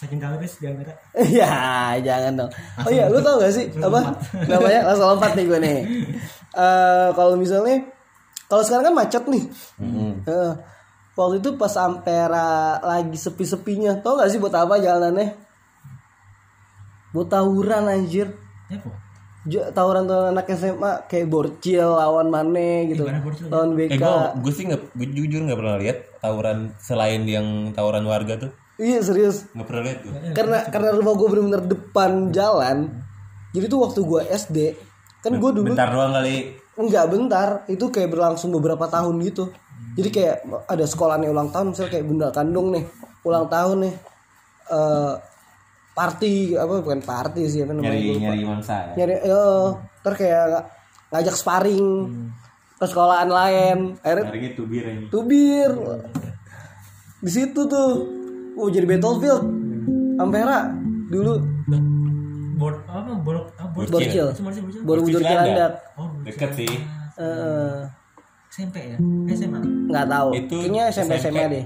[0.02, 0.98] saking tahu Riz di antara
[1.30, 1.54] ya
[2.02, 2.50] jangan dong.
[2.82, 4.00] Oh iya lu tau gak sih apa
[4.50, 4.80] namanya?
[4.90, 5.78] Langsung lompat nih gue nih.
[6.56, 7.86] Eh kalau misalnya
[8.50, 9.44] kalau sekarang kan macet nih.
[10.26, 10.52] Eh,
[11.14, 15.38] waktu itu pas Ampera lagi sepi-sepinya tau gak sih buat apa jalanannya?
[17.14, 18.32] Buat tawuran anjir.
[18.72, 18.80] Ya
[19.42, 23.02] kok Ja- tawuran-tawuran anak SMA kayak borcil lawan Mane gitu.
[23.02, 23.50] Borcil?
[23.50, 27.74] lawan eh BK gue gue sih nggak gue jujur nggak pernah lihat tawuran selain yang
[27.74, 28.50] tawuran warga tuh.
[28.78, 29.50] Iya serius.
[29.50, 32.78] Nggak pernah lihat gue karena karena rumah gue bener-bener depan jalan
[33.52, 34.58] jadi tuh waktu gue SD
[35.22, 36.56] kan gue dulu bentar doang kali.
[36.78, 37.48] Enggak bentar.
[37.66, 39.50] Itu kayak berlangsung beberapa tahun gitu.
[39.92, 40.36] Jadi kayak
[40.70, 42.84] ada sekolah nih ulang tahun misalnya kayak bunda kandung nih
[43.26, 43.94] ulang tahun nih
[44.72, 45.14] eh
[45.92, 48.22] party apa bukan party sih apa namanya nyari lupa.
[48.24, 48.92] nyari mangsa ya?
[48.96, 49.66] Nyari eh
[50.02, 50.66] ntar kayak ng-
[51.12, 51.88] ngajak sparring
[52.80, 53.78] ke sekolahan lain.
[54.00, 55.70] Akhirnya nyari itu bir ini tubir.
[57.22, 57.88] Di situ tuh
[58.56, 59.44] oh jadi battlefield.
[60.16, 60.72] Ampera
[61.12, 61.34] dulu.
[62.56, 65.72] Bor apa borok apa bor Borcil cuma sih borcil Cilandak.
[65.98, 66.72] Oh deket sih.
[67.20, 67.80] Eh,
[68.48, 70.28] SMP ya SMA nggak tahu.
[70.36, 71.36] Itu kayaknya SMP SMP.
[71.36, 71.64] SMA deh.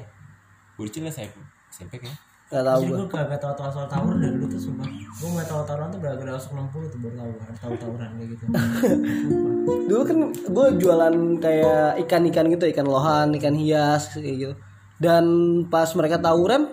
[0.74, 1.30] Burcil lah saya
[1.70, 2.10] SMP kan
[2.46, 4.86] tahu Jadi gue gue gak tau tau soal tawuran dari dulu tuh sumpah.
[4.86, 8.28] Gue gak tau tawuran tuh gara-gara masuk 60 tuh baru tau harus tau tawuran kayak
[8.30, 8.44] gitu.
[9.90, 14.54] Dulu kan gue jualan kayak ikan-ikan gitu ikan lohan ikan hias kayak gitu.
[15.02, 15.24] Dan
[15.66, 16.70] pas mereka tawuran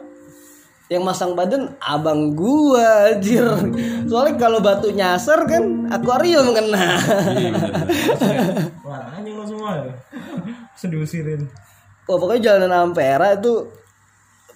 [0.91, 3.41] yang masang badan abang gua anjir.
[4.05, 7.01] Soalnya kalau batu nyasar kan akuarium kena.
[8.86, 9.93] Wah anjing lo semua ya.
[10.77, 11.41] Terus diusirin
[12.07, 13.67] oh, pokoknya jalanan Ampera itu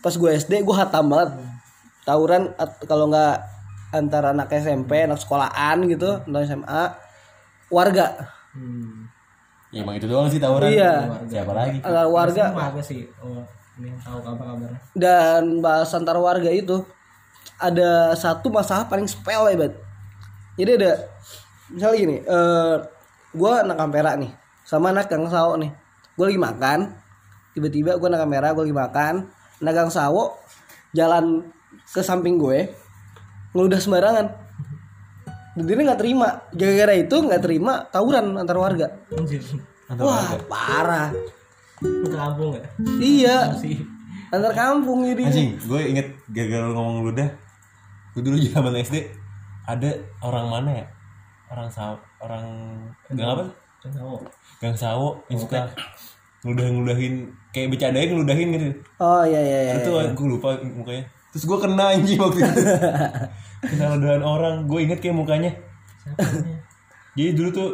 [0.03, 1.35] pas gue SD gue hatam banget.
[2.07, 3.35] Tawuran at- kalau nggak
[3.91, 6.83] antara anak SMP anak sekolahan gitu anak SMA
[7.67, 8.07] warga.
[8.57, 9.05] Hmm.
[9.67, 10.71] ya emang itu doang sih tawuran.
[10.71, 11.11] Iya.
[11.27, 11.77] siapa lagi?
[11.83, 12.55] Antara warga.
[12.55, 13.03] Agak sih.
[13.19, 13.43] Oh
[13.77, 16.81] ini yang tahu kabar-kabarnya dan bahas antar warga itu
[17.61, 19.77] ada satu masalah paling sepele banget
[20.57, 20.91] jadi ada
[21.69, 22.75] misalnya gini eh
[23.37, 24.33] gue anak kamera nih
[24.65, 25.71] sama anak gang sawo nih.
[26.17, 26.79] Gue lagi makan
[27.53, 29.13] tiba-tiba gue anak kamera gue lagi makan
[29.63, 30.37] anak gang sawo
[30.93, 31.45] jalan
[31.93, 32.69] ke samping gue
[33.53, 34.27] ngeludah sembarangan.
[35.57, 36.45] Dan dia nggak terima.
[36.53, 38.87] Gara-gara itu nggak terima tawuran antar warga.
[39.17, 39.41] Anjir.
[39.97, 41.09] Wah parah.
[41.81, 42.65] Lu ke kampung gak?
[43.01, 43.53] iya.
[43.57, 47.31] Sih antar kampung jadi anjing gue inget gagal ngomong ludah
[48.11, 49.07] gue dulu zaman SD
[49.67, 49.91] ada
[50.23, 50.85] orang mana ya?
[51.47, 52.43] Orang saw orang
[53.11, 53.45] gang apa?
[53.83, 54.15] Kan tahu
[54.59, 55.71] gang sawo yang suka
[56.45, 57.13] ngeludah ngeludahin
[57.49, 58.67] kayak bercandain ngeludahin gitu.
[59.01, 61.05] Oh iya iya iya itu gue lupa mukanya.
[61.33, 62.61] Terus gue kena anjing waktu itu.
[63.73, 64.55] Kena ludahan orang.
[64.69, 65.51] Gue inget kayak mukanya.
[67.17, 67.69] Jadi dulu tuh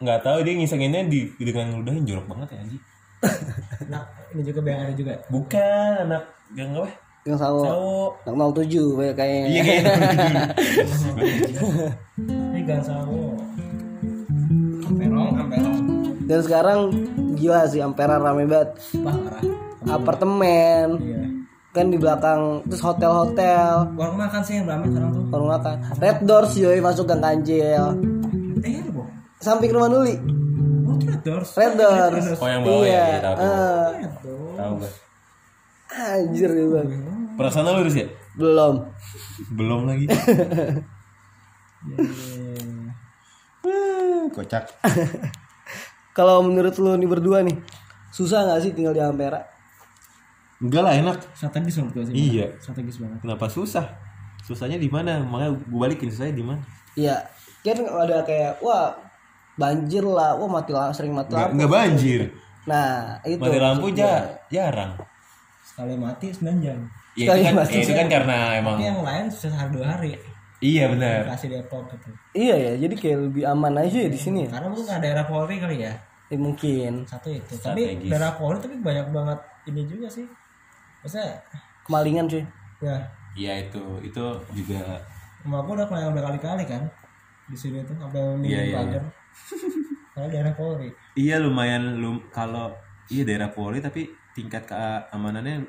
[0.00, 2.82] nggak tahu dia ngisenginnya di dengan ngeludahin jorok banget ya anjing.
[3.92, 4.02] Nah
[4.34, 5.12] ini juga yang ada juga?
[5.32, 6.90] Bukan anak gang apa?
[7.26, 10.44] Yang sawo sawo anak 07 kayak kayaknya iya kayaknya
[12.22, 13.34] Ini gang sawo
[14.86, 15.75] Amperong Amperong
[16.26, 16.78] dan sekarang
[17.38, 18.82] gila sih Ampera rame banget.
[19.00, 19.42] Parah.
[19.86, 20.98] Apartemen.
[20.98, 21.22] Iya.
[21.70, 23.94] Kan di belakang terus hotel-hotel.
[23.94, 25.24] Warung makan sih yang ramai sekarang tuh.
[25.30, 25.76] Warung makan.
[26.02, 27.94] Red Doors yoi masuk gang kancil
[28.66, 29.06] Eh bu.
[29.38, 30.18] Samping rumah Nuli.
[30.88, 31.50] Oh Red Doors?
[31.54, 32.26] Red Doors.
[32.42, 32.98] Oh yang bawah iya.
[32.98, 33.36] ya, ya tahu
[34.02, 34.58] Red Doors.
[34.58, 34.74] Tahu
[35.96, 36.76] anjir gitu
[37.36, 38.08] perasaan lu ya?
[38.34, 38.74] Belum.
[39.52, 40.06] Belum lagi.
[41.86, 42.02] Iya.
[44.34, 44.66] kocak
[46.16, 47.60] kalau menurut lu nih berdua nih
[48.08, 49.44] susah nggak sih tinggal di Ampera?
[50.56, 51.16] Enggak lah enak.
[51.36, 52.56] Strategis gue sih Iya.
[52.56, 53.20] Strategis banget.
[53.20, 53.84] Kenapa susah?
[54.40, 55.20] Susahnya di mana?
[55.20, 56.64] Makanya gue balikin susahnya di mana?
[56.96, 57.28] Iya.
[57.60, 58.96] Kan ada kayak wah
[59.60, 60.40] banjir lah.
[60.40, 61.56] Wah mati lampu sering mati nggak lampu.
[61.60, 62.20] nggak banjir.
[62.64, 63.42] Nah itu.
[63.44, 64.96] Mati lampu ja jarang.
[65.60, 66.80] Sekali mati 9 jam.
[67.16, 70.16] Ya itu kan, ya, itu kan karena emang Tapi yang lain susah sehari dua hari.
[70.64, 71.28] Iya benar.
[71.36, 72.08] Kasih Depok gitu.
[72.32, 72.72] Iya ya.
[72.80, 74.56] Jadi kayak lebih aman aja ya di sini ya.
[74.56, 75.92] Karena mungkin nggak daerah Polri kali ya
[76.26, 77.04] Eh, mungkin.
[77.04, 78.10] Satu itu Tapi Strategis.
[78.10, 80.26] daerah Polri tapi banyak banget ini juga sih.
[81.00, 81.38] Maksudnya
[81.82, 82.42] kemalingan cuy.
[82.78, 82.98] Ya.
[83.32, 84.96] Iya itu itu juga
[85.40, 86.82] Rumah gua udah kelayan berkali-kali kan
[87.46, 89.02] di sini tuh sampai Iya, minggu iya, pagar.
[90.10, 90.88] Karena daerah Polri.
[91.14, 92.74] iya lumayan lum kalau
[93.06, 95.62] iya daerah Polri tapi tingkat keamanannya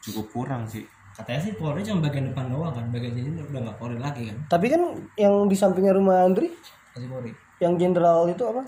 [0.00, 0.86] cukup kurang sih.
[1.10, 4.36] Katanya sih Polri cuma bagian depan doang kan, bagian sini udah nggak Polri lagi kan,
[4.46, 4.82] tapi kan
[5.14, 6.50] yang di sampingnya rumah Andri?
[6.92, 7.32] Masih Polri.
[7.58, 8.62] yang jenderal itu apa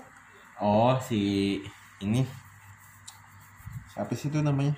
[0.61, 1.61] oh si
[2.01, 2.21] ini.
[3.97, 4.77] Apa sih itu namanya?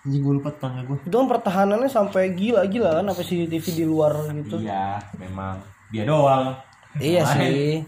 [0.00, 4.16] Anjing gue lupa tetangga gue Itu kan pertahanannya sampai gila-gila kan apa CCTV di luar
[4.32, 4.56] gitu.
[4.62, 5.60] iya memang.
[5.92, 6.56] Dia doang.
[6.96, 7.84] Iya sih.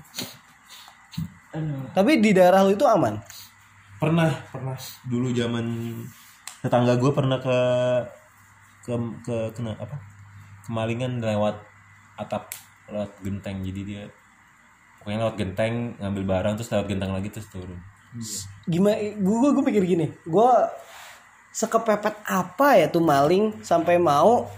[1.97, 3.17] Tapi di daerah lu itu aman.
[4.03, 4.75] pernah pernah.
[5.07, 5.65] Dulu zaman
[6.59, 7.59] tetangga gue pernah ke
[8.83, 9.95] ke ke kena apa?
[10.67, 11.63] Kemalingan lewat
[12.19, 12.51] atap
[12.91, 13.63] lewat genteng.
[13.63, 14.03] Jadi dia
[15.03, 17.77] pokoknya lewat genteng ngambil barang terus lewat genteng lagi terus turun.
[18.71, 20.51] Gimana gue gue pikir gini, gue
[21.53, 24.49] sekepepet apa ya tuh maling sampai mau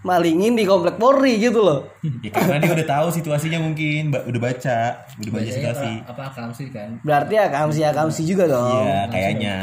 [0.00, 1.84] malingin di komplek Polri gitu loh.
[2.24, 4.78] ya karena dia udah tahu situasinya mungkin ba- udah baca
[5.20, 5.92] udah baca situasi.
[6.08, 6.96] apa akam sih kan?
[7.04, 8.82] Berarti ya kamsi ya kamsi juga dong.
[8.88, 9.54] iya kayaknya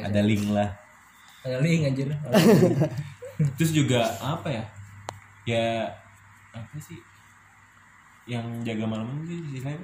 [0.00, 0.68] ada link lah.
[1.44, 2.08] Ada link anjir.
[3.60, 4.64] Terus juga apa ya?
[5.44, 5.92] Ya
[6.56, 6.96] apa sih
[8.26, 9.80] yang jaga malam sih istilahnya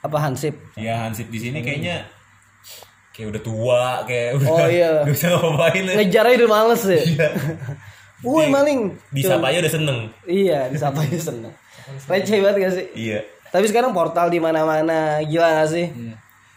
[0.00, 0.54] Apa hansip?
[0.74, 2.06] ya Hansip di sini kayaknya
[3.10, 4.90] kayak udah tua kayak udah Oh iya.
[5.02, 5.84] udah bisa ngapain.
[5.84, 7.00] Ngejar aja udah males ya.
[8.24, 8.94] Woi maling.
[9.10, 11.52] disapa aja udah seneng Iya, disapa aja seneng.
[12.10, 12.86] Receh banget gak sih?
[12.94, 15.86] iya Tapi sekarang portal di mana-mana, gila gak sih?
[15.88, 16.14] iya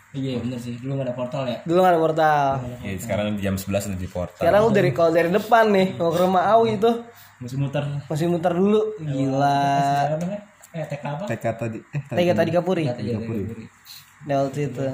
[0.10, 2.46] iya bener sih dulu nggak ada portal ya Dulu gak ada portal.
[2.82, 6.10] ya sekarang jam 11 udah di portal Sekarang lu dari kalau dari depan nih mau
[6.10, 6.92] ke rumah Awi itu
[7.38, 8.82] masih muter masih muter dulu.
[9.00, 9.70] Gila.
[10.70, 12.86] Eh TK apa TK tadi eh Tega tadi Kapuri.
[12.86, 13.66] TK Puri.
[14.26, 14.86] Lewat situ.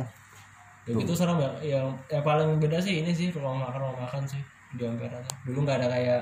[0.85, 1.51] Ya gitu serem ya.
[1.61, 4.39] Yang yang paling beda sih ini sih rumah makan rumah makan sih
[4.73, 5.35] di Ampera tuh.
[5.49, 6.21] Dulu nggak ada kayak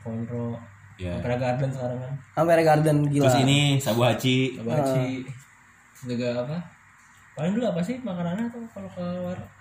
[0.00, 0.56] Konro,
[0.96, 1.16] Iya.
[1.16, 2.12] Ampera Garden sekarang kan.
[2.36, 3.24] Ampere Garden gila.
[3.24, 5.24] terus ini Sabu Haci Baci.
[5.96, 6.56] Terus juga apa?
[7.32, 9.04] Paling dulu apa sih makanannya tuh kalau ke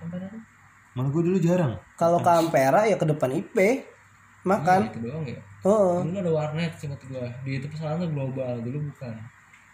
[0.01, 0.41] Ampera tuh?
[0.89, 3.55] malah gue dulu jarang Kalau ke Ampera ya ke depan IP
[4.43, 4.89] makan.
[4.89, 5.39] Itu doang ya.
[5.61, 7.27] Oh, Dulu ada warnet sih menurut gua.
[7.43, 9.15] Di itu pesanan tuh global, dulu bukan.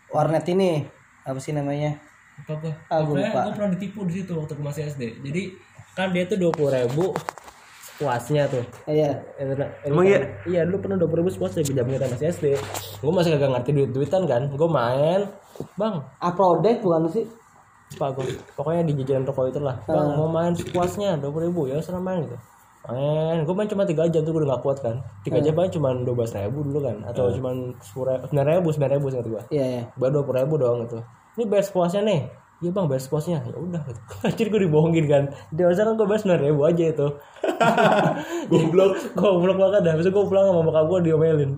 [0.10, 0.82] warnet ini
[1.22, 1.98] apa sih namanya?
[2.42, 2.74] Lupa gua.
[2.88, 3.42] Ah, gua Pokoknya lupa.
[3.42, 5.04] gua pernah ditipu di situ waktu gua masih SD.
[5.22, 5.42] Jadi
[5.94, 7.14] kan dia tuh dua puluh ribu
[7.96, 9.24] puasnya tuh Iya.
[9.88, 10.20] Emang iya?
[10.44, 12.46] Iya dulu pernah dua ribu puas lagi jam kita masih SD
[13.00, 15.32] Gue masih kagak ngerti duit-duitan kan Gue main
[15.80, 17.24] Bang Uploaded bukan sih?
[17.96, 21.80] Apa gue Pokoknya di jajaran toko itu lah Bang mau main puasnya dua ribu ya
[21.80, 22.36] serah main gitu
[22.86, 24.96] Main Gue main cuma 3 jam tuh gue udah gak kuat kan.
[25.26, 27.50] 3 jam main cuma dua belas ribu dulu kan Atau cuma
[27.82, 29.84] sepuluh ribu Sembilan ribu Sembilan ribu ingat gue Iya, iya.
[29.98, 31.00] Baru dua puluh ribu doang gitu.
[31.36, 32.22] Ini bayar puasnya nih.
[32.64, 33.38] Iya bang bayar puasnya.
[33.44, 34.02] Ya udah gitu.
[34.28, 35.24] Anjir gue dibohongin kan.
[35.52, 37.08] Dewasa kan gue bayar sembilan ribu aja itu.
[38.52, 38.92] Goblok.
[39.20, 39.94] Goblok banget dah.
[39.98, 41.52] Besok gue pulang sama bokap gue diomelin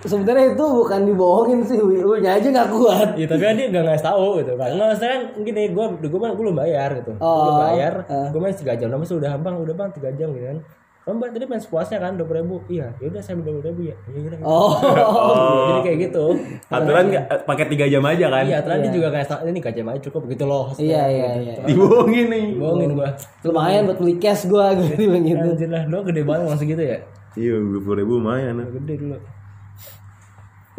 [0.00, 3.08] Sebenarnya itu bukan dibohongin sih, lu nya aja nggak kuat.
[3.14, 4.52] Iya tapi kan dia gak ngasih tahu gitu.
[4.54, 7.12] Kan Nggak maksudnya kan gini Gue gue gue belum bayar gitu.
[7.12, 7.92] Gue belum Oh, bayar.
[8.04, 8.28] eh.
[8.28, 8.88] Gue main 3 jam.
[8.88, 10.58] Nama udah bang Udah bang 3 jam gitu kan.
[11.00, 12.56] Kamu Mbak, tadi main sepuasnya kan 20 ribu.
[12.66, 14.68] Iya yaudah saya beli 20 ribu ya Iya yaudah Oh,
[15.66, 16.24] Jadi kayak gitu.
[16.68, 18.44] Aturan nggak- pakai tiga jam aja kan?
[18.44, 20.64] Iya ternyata dia juga kayak Ini 3 jam aja cukup gitu loh.
[20.76, 21.54] Iya iya iya.
[21.64, 22.46] dibohongin nih.
[22.54, 23.08] Bohongin gue
[23.42, 25.08] Lumayan buat beli cash gua gitu.
[25.08, 26.98] Anjir lah, lo gede banget langsung gitu ya?
[27.32, 28.58] iya dua puluh ribu lumayan.
[28.74, 29.16] Gede dulu.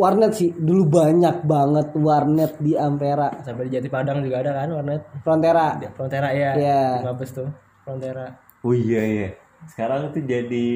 [0.01, 3.29] Warnet sih dulu banyak banget warnet di Ampera.
[3.39, 5.01] Sampai di Jati Padang juga ada kan warnet.
[5.21, 5.77] Frontera.
[5.93, 6.51] Frontera ya.
[6.57, 6.81] Iya.
[6.97, 7.49] Di Mabes tuh.
[7.85, 8.25] Frontera.
[8.61, 9.29] oh iya iya
[9.65, 10.69] sekarang tuh jadi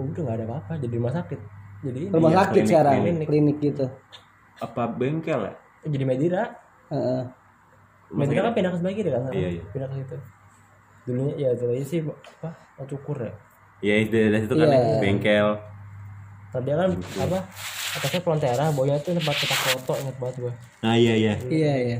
[0.00, 1.40] Oh, udah gak ada apa-apa, jadi rumah sakit.
[1.84, 2.08] Jadi ini.
[2.08, 3.26] Rumah Iya, sakit klinik, sekarang, klinik.
[3.28, 3.84] klinik gitu.
[4.56, 5.52] apa bengkel ya
[5.84, 6.42] Oh, jadi Medira.
[6.88, 7.22] Heeh.
[8.08, 9.22] Medira kan pindah ke sebelah kiri kan?
[9.28, 9.62] Iya, iya.
[9.68, 10.16] Pindah ke situ.
[11.04, 12.50] Dulunya ya dulunya sih apa?
[12.80, 13.32] Oh, cukur ya.
[13.82, 14.78] ya itu dari situ kan Iya.
[15.18, 15.42] ya,
[16.52, 17.38] Tadi kan apa?
[17.92, 20.52] Atasnya Frontera, bawahnya tuh tempat kita foto ingat banget gua.
[20.80, 21.96] nah iya iya Iya iya.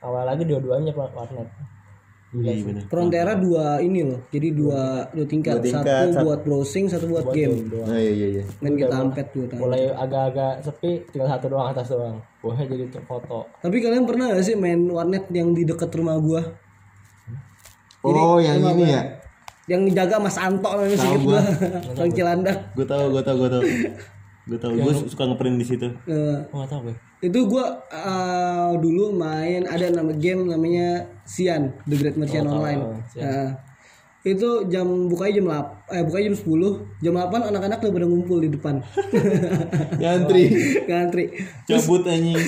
[0.00, 1.48] Awal lagi dua-duanya warnet.
[2.28, 4.20] iya benar Frontera dua ini loh.
[4.28, 5.58] Jadi dua dua tingkat.
[5.58, 7.64] Dua tingkat, satu satu- buat browsing, satu buat game.
[7.66, 7.88] Doang.
[7.88, 9.60] nah iya iya iya Main kita ampet juga tadi.
[9.60, 12.16] Mulai agak-agak sepi, tinggal satu doang atas doang.
[12.40, 13.48] Bawahnya jadi foto.
[13.58, 16.42] Tapi kalian pernah gak sih main warnet yang di dekat rumah gua?
[17.98, 19.02] oh yang ini ya
[19.68, 21.40] Yang jaga Mas Anto namanya sedikit gua.
[21.94, 22.58] Orang Cilandak.
[22.72, 23.62] gue tau gue tau gue tau
[24.48, 25.86] gue tau gue suka ngeprint di situ.
[26.04, 26.96] Eh, Oh, gak tau gue.
[27.20, 33.02] itu gua eh, dulu main ada nama game namanya Sian The Great Merchant Online.
[33.12, 33.58] Nah,
[34.22, 35.46] itu jam bukanya jam
[35.90, 38.80] 8 eh bukanya jam 10 jam 8 anak-anak udah pada ngumpul di depan.
[39.94, 40.44] Nyantri
[40.88, 41.24] ngantri.
[41.68, 42.38] Cabut anjing.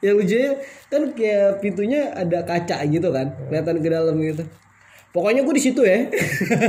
[0.00, 0.56] yang lucunya
[0.88, 4.48] kan kayak pintunya ada kaca gitu kan kelihatan ke dalam gitu
[5.10, 6.06] pokoknya gue di situ ya.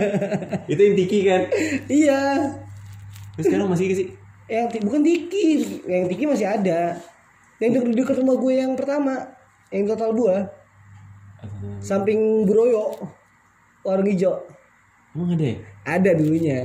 [0.72, 1.42] Itu yang tiki kan?
[1.88, 2.22] Iya.
[3.38, 4.08] Terus sekarang masih sih?
[4.50, 5.48] Yang bukan tiki.
[5.88, 7.00] Yang tiki masih ada.
[7.62, 9.16] Yang deket deket rumah gue yang pertama.
[9.72, 10.38] Yang total gua.
[11.80, 12.94] Samping Buroyo
[13.82, 14.46] warung hijau.
[15.16, 15.58] Emang ada ya?
[15.86, 16.60] Ada dulunya.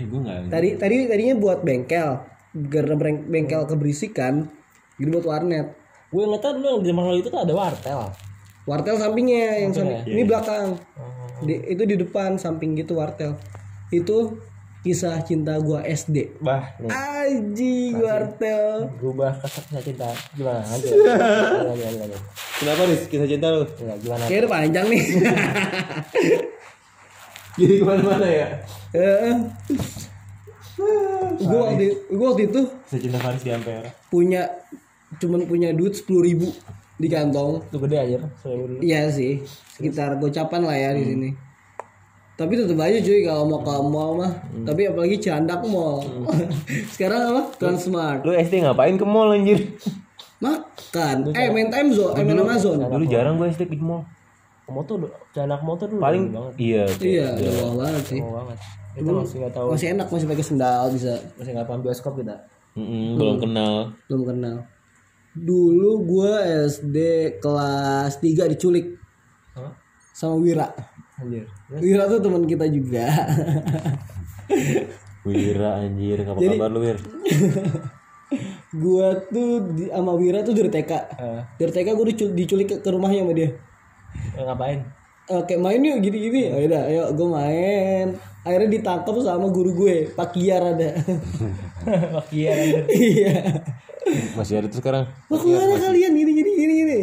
[0.00, 2.10] Eh gue nggak tadi tadi tadinya buat bengkel.
[2.70, 4.48] Karena beng- bengkel keberisikan.
[4.98, 5.76] Jadi buat warnet.
[6.10, 8.10] Gue ingetnya dulu yang di Malang itu tuh ada wartel.
[8.70, 10.06] Wartel sampingnya yang samping.
[10.06, 10.78] Ini belakang.
[11.42, 13.34] Di, itu di depan samping gitu wartel.
[13.90, 14.38] Itu
[14.80, 18.88] kisah cinta gua SD bah nih Aji wartel.
[18.96, 20.08] Berubah kisah cinta.
[20.38, 20.62] Gimana?
[20.78, 22.16] Gimana gimana gimana
[22.62, 23.66] Kenapa nih kisah cinta lu?
[23.66, 24.22] Enggak, gimana?
[24.24, 25.02] Kayaknya udah panjang nih.
[27.60, 28.48] Jadi ke mana-mana ya?
[31.40, 33.90] gue waktu gue waktu itu Kisah cinta Faris di Ampera.
[34.08, 34.48] punya
[35.20, 36.48] cuman punya duit sepuluh ribu
[37.00, 37.64] di kantong.
[37.72, 38.18] Itu gede aja
[38.84, 39.40] iya sih
[39.80, 41.30] sekitar gocapan lah ya di sini.
[42.36, 44.32] Tapi tetap aja cuy kalau mau ke mall mah.
[44.64, 46.00] Tapi apalagi Cilandak Mall.
[46.96, 47.42] Sekarang apa?
[47.60, 48.24] Transmart.
[48.24, 49.76] Lu SD ngapain ke mall anjir?
[50.40, 51.36] makan.
[51.36, 52.80] Eh main time zone eh main Amazon.
[52.80, 54.04] Dulu jarang gue SD ke mall.
[54.70, 55.02] motor
[55.34, 56.54] anak motor dulu Paling banget.
[56.54, 56.84] iya.
[57.02, 58.20] iya udah bawah banget sih.
[58.22, 58.58] Mau banget.
[58.90, 59.66] Kita masih nggak tahu.
[59.74, 61.12] masih enak masih pakai sendal bisa.
[61.36, 62.36] Masih nggak paham bioskop kita.
[62.78, 63.74] Mm-mm, belum kenal.
[64.06, 64.56] belum kenal
[65.34, 66.32] dulu gue
[66.66, 66.96] SD
[67.38, 68.98] kelas 3 diculik.
[69.54, 69.80] Hah?
[70.20, 70.68] sama Wira.
[71.16, 71.48] Anjir.
[71.80, 73.08] Wira tuh teman kita juga.
[75.28, 76.98] Wira anjir, apa kabar lu, Wir?
[78.82, 82.76] gua tuh di, sama Wira tuh dari TK Eh, dari TK gue diculik, diculik ke,
[82.84, 83.48] ke rumahnya sama dia.
[84.36, 84.80] Eh, ngapain?
[85.28, 86.52] Eh, kayak main yuk gini-gini.
[86.52, 88.06] Ayo dah ayo gue main.
[88.40, 90.96] Akhirnya ditangkap sama guru gue Pak Kiar ada.
[92.16, 92.84] Makia anjir.
[92.88, 93.36] Iya
[94.34, 95.04] Masih ada tuh sekarang.
[95.26, 96.98] mau ke mana kalian gini gini gini gini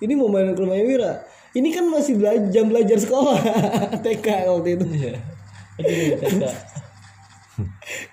[0.00, 1.12] ini mau main ke rumahnya Wira
[1.52, 3.38] ini kan masih belajar jam belajar sekolah
[4.04, 5.14] TK waktu itu Iya.
[5.74, 6.44] Anjir, TK.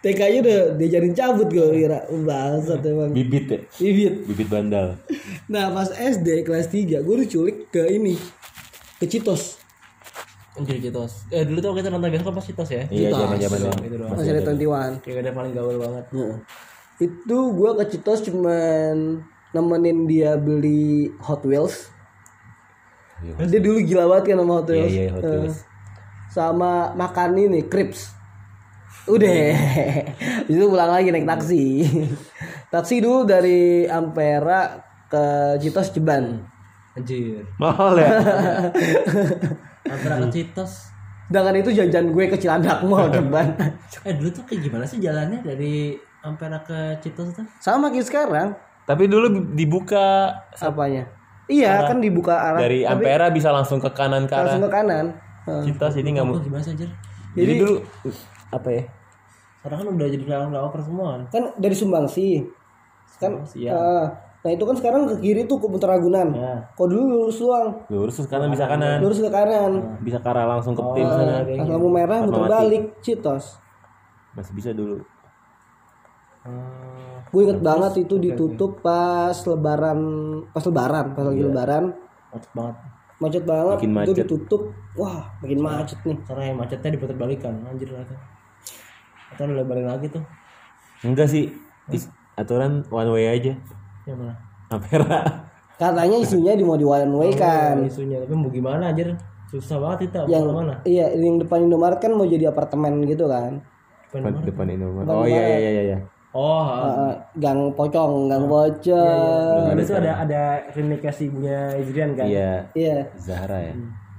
[0.01, 3.60] TK nya udah diajarin cabut gue Wira bangsat emang Bibit ya?
[3.75, 5.01] bibit Bibit bandal.
[5.45, 8.13] nah pas SD kelas 3 gue diculik ke ini
[8.97, 9.58] ke Citos
[10.51, 11.25] Anjir Citos.
[11.27, 12.84] Eh dulu tuh kita nonton bioskop pas Citos ya.
[12.86, 13.39] Iya, Citos.
[13.39, 13.71] zaman-zaman
[14.13, 16.06] masih ada 21 Kayak ada paling gaul banget.
[16.12, 16.36] Heeh.
[17.02, 19.20] Itu gue ke Citos cuman
[19.52, 21.90] nemenin dia beli Hot Wheels.
[23.22, 24.94] Dia dulu gila banget kan sama Hot Iya, Wheels.
[24.94, 25.58] iya, Hot Eh, Wheels.
[26.30, 28.14] sama makan ini Crips.
[29.04, 29.34] Udah.
[30.52, 31.64] Itu pulang lagi naik taksi.
[32.74, 35.24] Taksi dulu dari Ampera ke
[35.58, 36.40] Citos Jeban.
[36.94, 37.44] Anjir.
[37.58, 38.10] Mahal ya?
[39.92, 40.94] Antara ke Citos.
[41.28, 43.56] sedangkan itu jajan gue ke Cilandak Mall Jeban.
[44.04, 45.40] Eh dulu tuh kayak gimana sih jalannya?
[45.40, 47.46] Dari Ampera ke Citos tuh?
[47.58, 48.50] sama kayak sekarang
[48.84, 51.06] Tapi dulu dibuka apanya
[51.46, 55.06] iya kan dibuka arah dari Ampera bisa langsung ke kanan ke arah langsung ke kanan.
[55.42, 56.38] Citos ini nggak mau.
[56.38, 56.90] Oh, gimana sih anjir?
[57.34, 57.82] Jadi dulu
[58.50, 58.84] apa ya?
[59.58, 61.22] Sekarang kan udah jadi flyover semua kan.
[61.30, 62.46] kan dari Sumbangsi
[63.18, 63.74] kan Sumbangsi, ya.
[63.74, 64.06] ah,
[64.42, 66.66] nah itu kan sekarang ke kiri tuh ke Ragunan Ya.
[66.72, 69.02] kok dulu lurus doang Lurus terus kanan bisa kanan.
[69.02, 71.42] lurus ke kanan Bisa ke arah langsung ke tim sana.
[71.44, 73.58] pas lampu merah muter balik Citos
[74.32, 75.02] Masih bisa dulu.
[76.41, 77.21] Hmm.
[77.30, 79.99] gue inget banget itu ditutup pas lebaran
[80.49, 81.84] pas lebaran pas lagi lebaran
[82.32, 82.75] Macet banget.
[83.19, 84.15] macet banget Makin itu macet.
[84.23, 84.62] ditutup
[84.93, 87.54] wah makin macet nih Karena yang macetnya diputar balikan.
[87.63, 88.17] Anjir lah tuh.
[89.30, 90.23] Atau udah balik lagi tuh.
[91.01, 91.51] Enggak sih.
[91.89, 93.54] Is- aturan one way aja.
[94.04, 94.34] Yang mana?
[94.69, 95.19] Ampera.
[95.75, 100.08] katanya isunya di mau di one way kan isunya tapi mau gimana anjir susah banget
[100.08, 103.65] itu yang mana iya yang depan Indomaret kan mau jadi apartemen gitu kan
[104.08, 105.10] Depan, depan Indomaret.
[105.10, 105.97] Oh iya iya iya iya.
[106.32, 106.67] Oh
[107.12, 109.76] Eh, gang pocong gang pocong.
[109.76, 112.28] Ada tuh ada ada remake si ibunya Idrian kan?
[112.28, 112.52] Iya.
[112.76, 112.98] iya.
[113.20, 113.74] Zahra ya.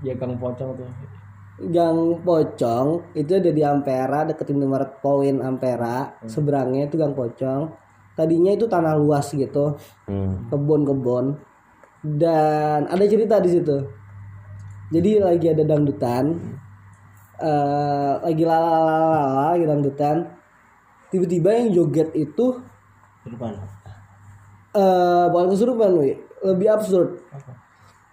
[0.04, 0.88] ya gang pocong tuh.
[1.62, 6.16] Gang Pocong itu ada di Ampera deket Indomaret Point Ampera.
[6.26, 7.70] Seberangnya itu Gang Pocong.
[8.18, 9.78] Tadinya itu tanah luas gitu.
[10.10, 10.50] Hmm.
[10.50, 11.38] kebun-kebun.
[12.02, 13.78] Dan ada cerita di situ.
[14.90, 16.24] Jadi lagi ada dangdutan.
[17.38, 20.41] Eh lagi lalalala lagi dangdutan
[21.12, 22.58] tiba-tiba yang joget itu
[23.22, 23.54] di depan
[24.72, 26.16] eh bukan kesurupan wi.
[26.42, 27.20] Lebih absurd.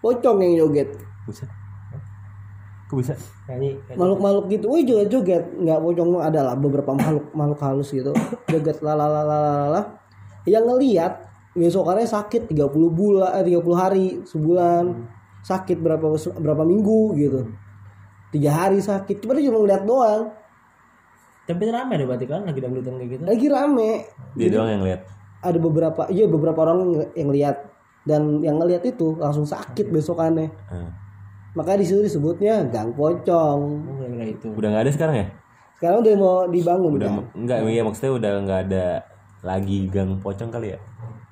[0.04, 0.92] Pocong yang joget.
[1.24, 1.48] Bisa.
[2.92, 3.16] Kok bisa?
[3.50, 8.14] nyanyi makhluk-makhluk gitu, wih joget-joget, nggak pocong ada lah beberapa makhluk makhluk halus gitu,
[8.46, 9.98] joget lalalalalala,
[10.46, 11.26] yang ngelihat
[11.58, 15.06] besokannya sakit 30 bulan, eh, 30 hari, sebulan,
[15.42, 17.40] sakit berapa berapa minggu gitu,
[18.30, 20.34] tiga hari sakit, cuma dia cuma ngeliat doang,
[21.50, 23.92] tapi rame deh berarti kan lagi dangdutan kayak gitu lagi rame,
[24.38, 25.02] Dia doang yang lihat.
[25.40, 27.56] ada beberapa, iya beberapa orang yang- yang lihat
[28.04, 30.94] dan yang ngelihat itu langsung sakit besokannya, Ah.
[31.54, 33.60] makanya di situ disebutnya gang pocong.
[33.82, 35.28] oh itu Udah nggak ada sekarang ya?
[35.74, 37.24] Sekarang udah mau dibangun Udah kan?
[37.34, 38.86] enggak iya maksudnya udah nggak ada
[39.42, 40.80] lagi gang pocong kali ya?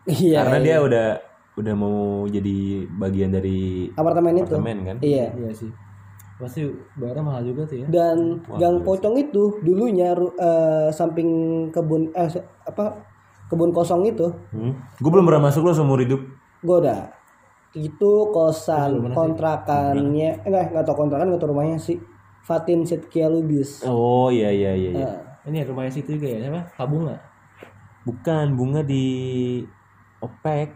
[0.08, 0.40] Iya.
[0.42, 1.08] Karena dia udah
[1.54, 2.58] udah mau jadi
[2.88, 4.48] bagian dari apartemen itu.
[4.48, 4.98] apartemen kan?
[5.00, 5.26] Iya.
[5.36, 5.68] iya sih
[6.38, 6.62] pasti
[6.94, 8.18] bayarnya mahal juga tuh ya Dan
[8.54, 11.30] gang pocong itu dulunya eh, samping
[11.70, 12.30] kebun eh
[12.64, 13.02] apa
[13.48, 14.78] kebun kosong itu Hmm.
[14.96, 16.22] Gue belum pernah masuk lo seumur hidup.
[16.58, 17.10] gue udah
[17.74, 21.98] itu kosan kontrakannya eh, enggak enggak tau kontrakan enggak tau rumahnya sih
[22.42, 24.90] Fatin Setkia Lubis Oh iya iya iya.
[24.92, 25.08] iya.
[25.44, 26.62] Eh, Ini rumahnya situ juga ya, siapa?
[26.72, 27.16] Pak Bunga.
[28.04, 29.06] Bukan bunga di
[30.18, 30.70] OPEC.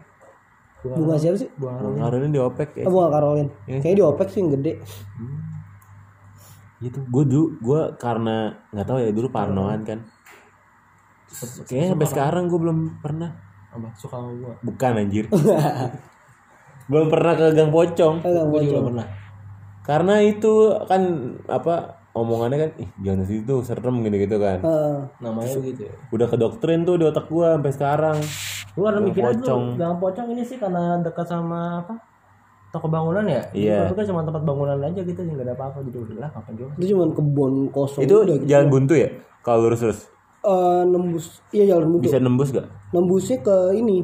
[0.82, 2.84] bunga siapa sih Bunga Bung Karolin di OPEC ya.
[2.84, 4.72] oh, bunga Karolin kayaknya di opek sih yang gede
[6.82, 6.98] Gitu.
[7.06, 10.02] Gue dulu gue karena nggak tahu ya dulu parnoan kan.
[11.64, 13.52] Kayaknya sampai sekarang gue belum pernah.
[13.72, 13.88] Apa?
[13.96, 14.54] Suka sama gua.
[14.60, 15.24] Bukan anjir.
[16.90, 18.16] belum pernah ke Gang Pocong.
[18.20, 19.06] Gua juga pernah.
[19.82, 21.02] Karena itu kan
[21.48, 24.60] apa omongannya kan ih jangan ke situ serem gitu-gitu kan.
[24.60, 24.96] Heeh.
[25.24, 25.94] Namanya begitu ya.
[26.12, 28.18] Udah kedoktrin tuh di otak gua sampai sekarang.
[28.76, 29.64] Gua karena mikirnya Pocong.
[29.80, 32.11] Gang Pocong ini sih karena dekat sama apa?
[32.72, 33.42] Toko bangunan ya?
[33.52, 33.84] Iya.
[33.84, 36.72] Itu kan cuma tempat bangunan aja gitu, nggak ada apa-apa jadi udah lah ngapain juga.
[36.74, 38.48] itu cuma kebun kosong Itu udah gitu.
[38.48, 39.08] jalan buntu ya?
[39.40, 40.00] Kalau lurus terus
[40.42, 42.66] Eh, nembus iya jalan buntu bisa nembus gak?
[42.90, 44.02] nembusnya ke ini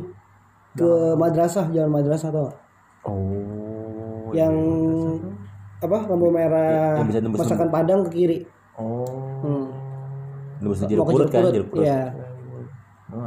[0.71, 2.47] ke madrasah jalan madrasah tau?
[3.03, 4.31] Oh.
[4.31, 4.55] yang
[5.79, 8.39] apa lampu merah bisa nembus masakan padang ke kiri
[8.79, 9.03] Oh.
[9.43, 9.67] hmm.
[10.61, 11.83] Nembus jeruk purut kan Jeruk jeruk Purut.
[11.83, 12.01] Iya.
[13.09, 13.27] Oh,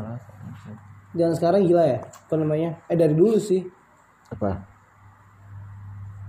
[1.11, 3.67] dan sekarang gila ya apa namanya eh dari dulu sih
[4.29, 4.55] Apa?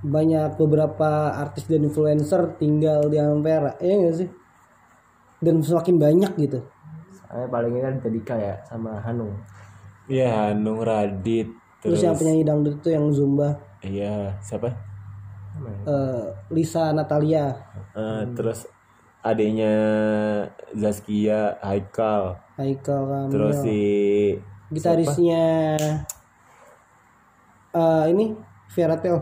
[0.02, 4.28] Banyak beberapa artis dan influencer tinggal di Ampera iya gak sih
[5.38, 6.58] dan semakin banyak gitu
[7.26, 9.32] Saya paling ini kan Dedika ya sama Hanung.
[10.04, 11.48] Iya, Hanung Radit.
[11.80, 14.68] terus, Terus, yang penyanyi dangdut itu yang zumba iya, siapa?
[15.86, 17.56] eh, Lisa Natalia
[17.92, 18.68] Eh, terus
[19.20, 19.72] adanya
[20.74, 22.36] Zaskia Haikal.
[22.58, 23.80] Haikal Kamil Terus si
[24.68, 25.44] gitarisnya
[27.72, 28.36] eh ini
[28.68, 29.16] Veratel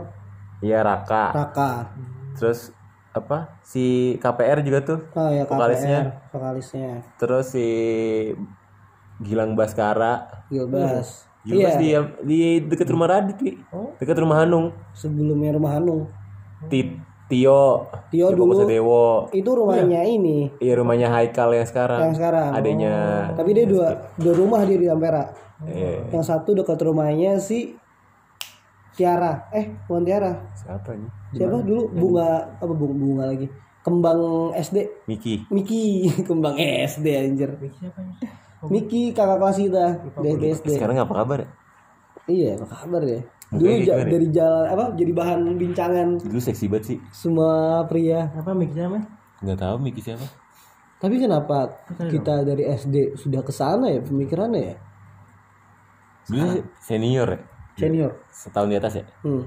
[0.61, 1.33] Iya Raka.
[1.33, 1.71] Raka
[2.35, 2.73] Terus
[3.11, 3.59] apa?
[3.61, 3.85] Si
[4.17, 4.99] KPR juga tuh.
[5.11, 6.01] oh ya Vokalisnya.
[6.01, 7.69] KPR vokalisnya Terus si
[9.19, 10.45] Gilang Baskara.
[10.49, 11.89] Gilbas Juga iya di
[12.21, 13.57] di dekat rumah Radit, Wi.
[13.97, 14.77] Dekat rumah Hanung.
[14.93, 16.05] sebelumnya rumah Hanung
[16.69, 17.87] Ti- Tio.
[18.11, 19.31] Tio dulu Dewo.
[19.31, 22.01] itu rumahnya ini Iya rumahnya Haikal yang sekarang.
[22.03, 22.95] yang sekarang Adanya
[23.33, 25.31] tapi dia dua dua rumah dia di Ampera
[25.63, 27.73] eh, yang satu dekat rumahnya si
[28.95, 29.47] Tiara.
[29.51, 30.33] Eh bukan Tiara.
[30.55, 31.11] Siapa nih?
[31.31, 31.63] siapa?
[31.63, 32.29] Dulu bunga
[32.59, 33.47] apa bunga, bunga lagi?
[33.81, 34.21] Kembang
[34.55, 34.77] SD
[35.09, 35.35] Miki.
[35.49, 36.07] Miki.
[36.29, 37.51] Kembang SD anjir.
[38.69, 39.85] Miki kakak kelas kita.
[40.61, 41.39] SD Sekarang apa kabar?
[41.41, 41.49] Ya?
[42.29, 43.21] iya apa kabar ya?
[43.51, 46.09] Dulu ja- dari jalan apa jadi bahan bincangan.
[46.21, 46.99] Dulu seksi banget sih.
[47.11, 48.31] semua pria.
[48.37, 49.07] Apa mic-nya namanya?
[49.41, 50.23] Nggak tahu Miki siapa.
[51.01, 51.81] tapi kenapa
[52.13, 54.77] kita dari SD sudah ke sana ya pemikirannya ya?
[56.29, 57.41] Dulu senior ya.
[57.75, 59.05] Senior Setahun di atas ya.
[59.23, 59.43] hmm.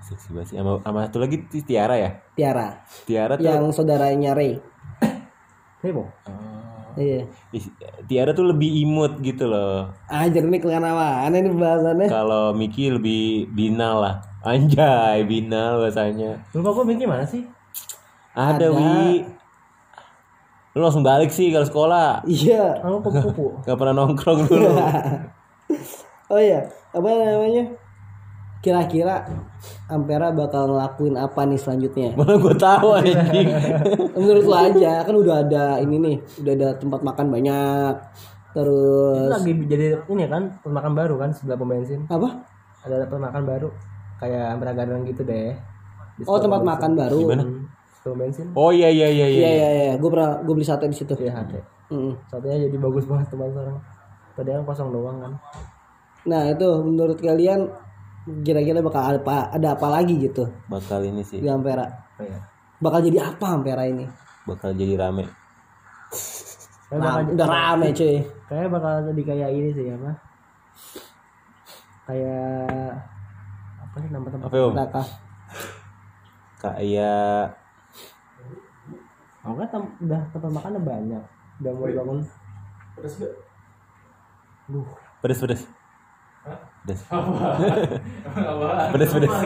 [0.00, 0.56] Seksi banget sih.
[0.56, 2.10] Sama, sama satu lagi Ti- Tiara ya.
[2.32, 3.44] Tiara Tiara tuh.
[3.44, 4.56] yang saudaranya Ray
[5.84, 6.08] Hebo.
[6.96, 7.64] iya Ih,
[8.04, 9.92] Tiara tuh lebih imut gitu loh.
[10.06, 14.14] Anjir ini kelihatan mana ini bahasannya Kalau Miki lebih binal lah.
[14.40, 16.40] Anjay, binal bahasanya.
[16.50, 17.44] Lupa gua mic mana sih?
[18.32, 18.66] Ada, Ada.
[18.70, 19.26] Wi.
[20.72, 22.22] Lu langsung balik sih kalau sekolah.
[22.24, 23.60] Iya Kalau kupu-kupu.
[23.62, 24.72] Gak pernah nongkrong dulu.
[26.28, 26.60] Oh iya
[26.92, 27.64] Apa namanya
[28.58, 29.22] Kira-kira
[29.86, 33.48] Ampera bakal ngelakuin apa nih selanjutnya Mana gue tahu anjing.
[34.18, 37.94] Menurut lo aja Kan udah ada ini nih Udah ada tempat makan banyak
[38.52, 42.02] Itu Terus lagi jadi ini kan pemakan baru kan sebelah pom bensin.
[42.10, 42.42] Apa
[42.82, 43.68] Ada pemakan baru
[44.18, 45.54] kayak Ampera Garden gitu deh.
[46.26, 47.44] Oh tempat makan baru Gimana?
[48.02, 48.50] pom bensin.
[48.58, 49.38] Oh iya iya iya iya.
[49.38, 51.60] Iya iya iya Gue pernah Gue beli sate di situ Iya, ada.
[51.92, 52.12] Mm.
[52.26, 53.76] Satunya jadi bagus banget teman sekarang.
[54.34, 55.32] Tadi yang kosong doang kan.
[56.28, 57.64] Nah itu menurut kalian
[58.44, 61.40] Kira-kira bakal ada apa, ada apa lagi gitu Bakal ini sih.
[61.40, 61.88] Di Ampera
[62.20, 62.38] Oh, iya.
[62.78, 64.04] Bakal jadi apa Ampera ini
[64.44, 65.24] Bakal jadi rame.
[66.88, 68.16] Kayak nah, bakal, Udah rame cuy
[68.48, 70.10] kayak bakal jadi kayak ini sih apa?
[72.08, 72.92] Kayak
[73.84, 74.46] apa sih nama tempat?
[74.48, 74.74] Apa ya, Om?
[74.76, 75.02] Raka
[76.58, 77.44] Kayak
[79.48, 81.24] Oh, kan tem- udah tempat makannya banyak.
[81.64, 82.20] Udah mau dibangun.
[83.00, 83.32] pedes pedes.
[85.40, 85.62] Pedes.
[88.92, 89.36] pedes pedes.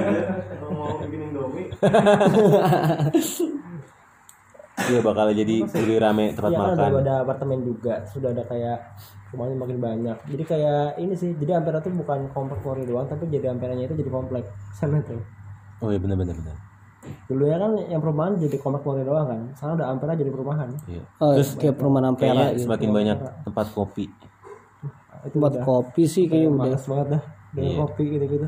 [4.83, 7.05] Iya bakal jadi lebih rame tempat kan makan.
[7.05, 8.79] ada apartemen juga, sudah ada kayak
[9.31, 10.17] rumahnya makin banyak.
[10.27, 13.95] Jadi kayak ini sih, jadi Ampera tuh bukan komplek Polri doang, tapi jadi Amperanya itu
[13.95, 15.21] jadi komplek sana tuh.
[15.85, 16.57] Oh iya benar benar benar.
[17.27, 20.69] Dulu ya kan yang perumahan jadi komplek Polri doang kan, sekarang udah Ampera jadi perumahan.
[20.89, 21.03] Iya.
[21.21, 22.63] Oh, kayak perumahan Ampera Kayaknya gitu.
[22.67, 24.05] semakin banyak tempat kopi.
[25.23, 26.61] Itu Buat udah kopi sih kayaknya udah.
[26.67, 27.79] males banget dah dengan Iya.
[27.81, 28.47] kopi gitu-gitu.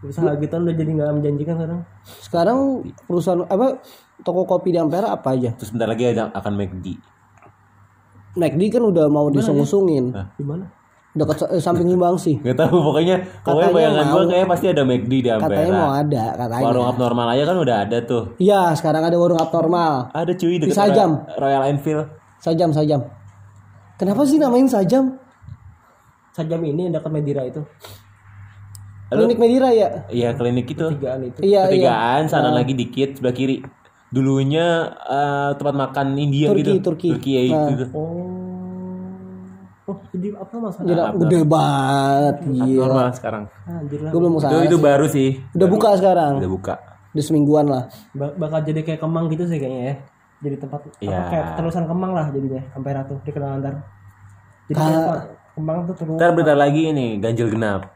[0.00, 1.80] Usaha gitu udah jadi nggak menjanjikan sekarang.
[2.20, 2.58] Sekarang
[3.04, 3.66] perusahaan apa
[4.20, 5.52] toko kopi di Ampera apa aja?
[5.52, 6.86] Terus bentar lagi ada, akan McD.
[8.32, 10.14] McD kan udah mau disung-usungin.
[10.34, 10.66] Di mana?
[11.10, 12.38] dekat eh, samping Himbang sih.
[12.38, 15.58] Gak tahu pokoknya pokoknya bayangan gua kayak pasti ada McD di Ampera.
[15.58, 16.64] Katanya mau ada, katanya.
[16.64, 18.22] Warung abnormal aja kan udah ada tuh.
[18.38, 20.14] Iya, sekarang ada warung abnormal.
[20.14, 21.26] Ada cuy deket Sajam.
[21.26, 22.06] Royal- Royal Enfield.
[22.38, 23.00] Sajam, sajam.
[23.98, 25.18] Kenapa sih namain sajam?
[26.30, 27.62] Sajam ini yang dekat Medira itu.
[29.10, 30.06] Klinik Medira ya?
[30.06, 30.86] Iya klinik itu.
[30.86, 31.38] Tigaan itu.
[31.42, 31.90] Iya, iya.
[31.90, 33.58] Ketigaan sana lagi dikit sebelah kiri.
[34.08, 36.70] Dulunya eh, tempat makan India Turki, gitu.
[36.80, 37.08] Turki.
[37.10, 37.70] Turki ya Nah.
[37.72, 37.86] itu.
[37.90, 38.38] Oh.
[39.86, 40.78] Oh, jadi apa mas?
[40.78, 42.36] Gila, gede banget.
[42.46, 42.82] Gila.
[42.86, 43.44] Normal sekarang.
[43.66, 44.10] Anjir lah.
[44.14, 45.28] Gue belum mau Itu itu baru sih.
[45.50, 46.32] Udah buka sekarang.
[46.38, 46.74] Udah buka.
[47.10, 47.90] Udah semingguan lah.
[48.14, 49.94] Ba- bakal jadi kayak Kemang gitu sih kayaknya ya.
[50.40, 51.10] Jadi tempat Iya.
[51.10, 52.62] apa kayak terusan Kemang lah jadinya.
[52.70, 53.74] Ampera tuh dikenal antar.
[54.70, 55.26] Jadi Ka-
[55.60, 57.92] Kemang tuh terus Ntar bentar lagi ini ganjil genap.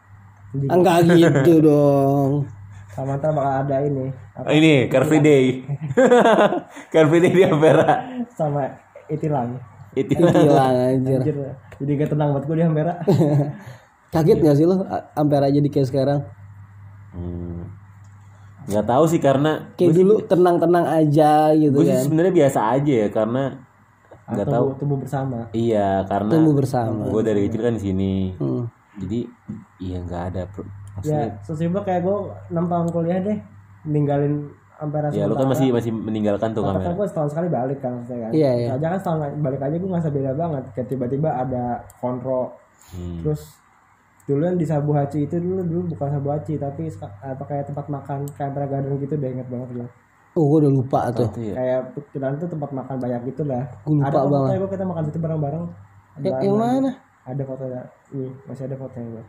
[0.54, 2.44] Enggak gitu dong.
[2.86, 4.06] sama ntar bakal ada ini
[4.38, 5.66] apa, ini Car Free Day.
[6.94, 8.22] Car Free Day di Ampera.
[8.30, 8.70] sama
[9.08, 9.58] itilang.
[9.90, 11.18] Itu Gila anjir.
[11.18, 11.36] Anjir.
[11.74, 12.94] Jadi gak tenang buat gue di Ampera.
[14.14, 16.20] Kaget gak sih lo Ampera jadi kayak sekarang?
[17.10, 17.66] Hmm.
[18.64, 22.02] Nggak tahu sih karena Kayak dulu tenang-tenang aja gitu gue sih kan.
[22.02, 23.42] sebenarnya biasa aja ya karena
[24.24, 24.66] nggak tahu.
[24.80, 25.38] tumbuh, bersama.
[25.52, 27.02] Iya karena Tumbuh bersama.
[27.06, 28.12] gue dari kecil kan di sini.
[28.40, 28.64] Hmm.
[28.96, 29.20] Jadi
[29.78, 30.42] iya nggak ada.
[30.94, 32.16] Maksudnya, Ya, sesimpel kayak gue
[32.48, 33.38] 6 tahun kuliah deh
[33.84, 36.82] ninggalin Ampera ya lu kan masih masih meninggalkan tuh kamera.
[36.90, 38.30] kan gue setahun sekali balik kan maksudnya kan.
[38.34, 38.68] Iya, iya.
[38.74, 40.62] Aja kan setahun balik aja gue ngerasa beda banget.
[40.74, 41.64] Kayak tiba-tiba ada
[42.02, 42.50] kontrol.
[42.90, 43.22] Hmm.
[43.22, 43.42] Terus
[44.24, 46.90] dulu yang di Sabu Haci itu dulu dulu bukan Sabu Haci tapi
[47.22, 49.88] apa kayak tempat makan kayak Ampera Garden gitu deh inget banget gue.
[50.34, 51.30] Oh gue udah lupa tuh.
[51.30, 51.54] Itu ya.
[51.54, 53.62] Kayak pikiran itu tempat makan banyak gitu lah.
[53.86, 54.34] Gua lupa ada banget.
[54.34, 55.64] fotonya gue kita makan situ bareng-bareng.
[56.22, 56.90] Ya, yang mana?
[57.26, 57.82] Ada fotonya.
[58.10, 59.24] Nih, masih ada fotonya gue.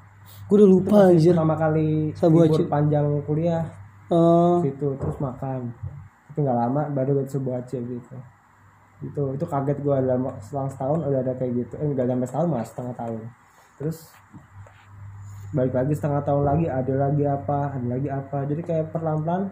[0.49, 1.34] Gue udah lupa anjir.
[1.38, 1.88] Pertama kali
[2.18, 3.64] Sabu libur panjang kuliah
[4.06, 5.74] Oh, situ terus makan
[6.30, 8.16] tapi nggak lama baru ke sebuah aja gitu
[9.01, 12.47] itu itu kaget gue dalam selang setahun udah ada kayak gitu eh nggak sampai setahun
[12.53, 13.22] mas setengah tahun
[13.82, 13.97] terus
[15.58, 19.49] balik lagi setengah tahun lagi ada lagi apa ada lagi apa jadi kayak perlahan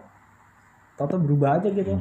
[0.94, 1.94] tau berubah aja gitu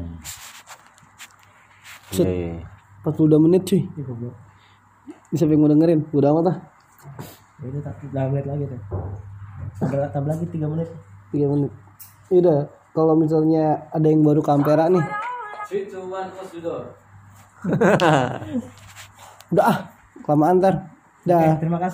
[2.13, 2.61] Iya, iya.
[3.01, 3.81] 42 menit cuy.
[3.89, 6.05] Ini siapa yang mau dengerin?
[6.13, 6.57] Udah amat ah.
[7.57, 8.81] Ya udah udah menit lagi tuh
[9.79, 10.89] tambah, tambah lagi tiga menit
[11.33, 11.71] 3 menit.
[12.29, 15.01] Udah, kalau misalnya ada yang baru ke Ampera nih.
[19.53, 19.77] Udah ah,
[20.21, 20.75] kelamaan ntar.
[21.23, 21.55] Dah.
[21.57, 21.91] terima kasih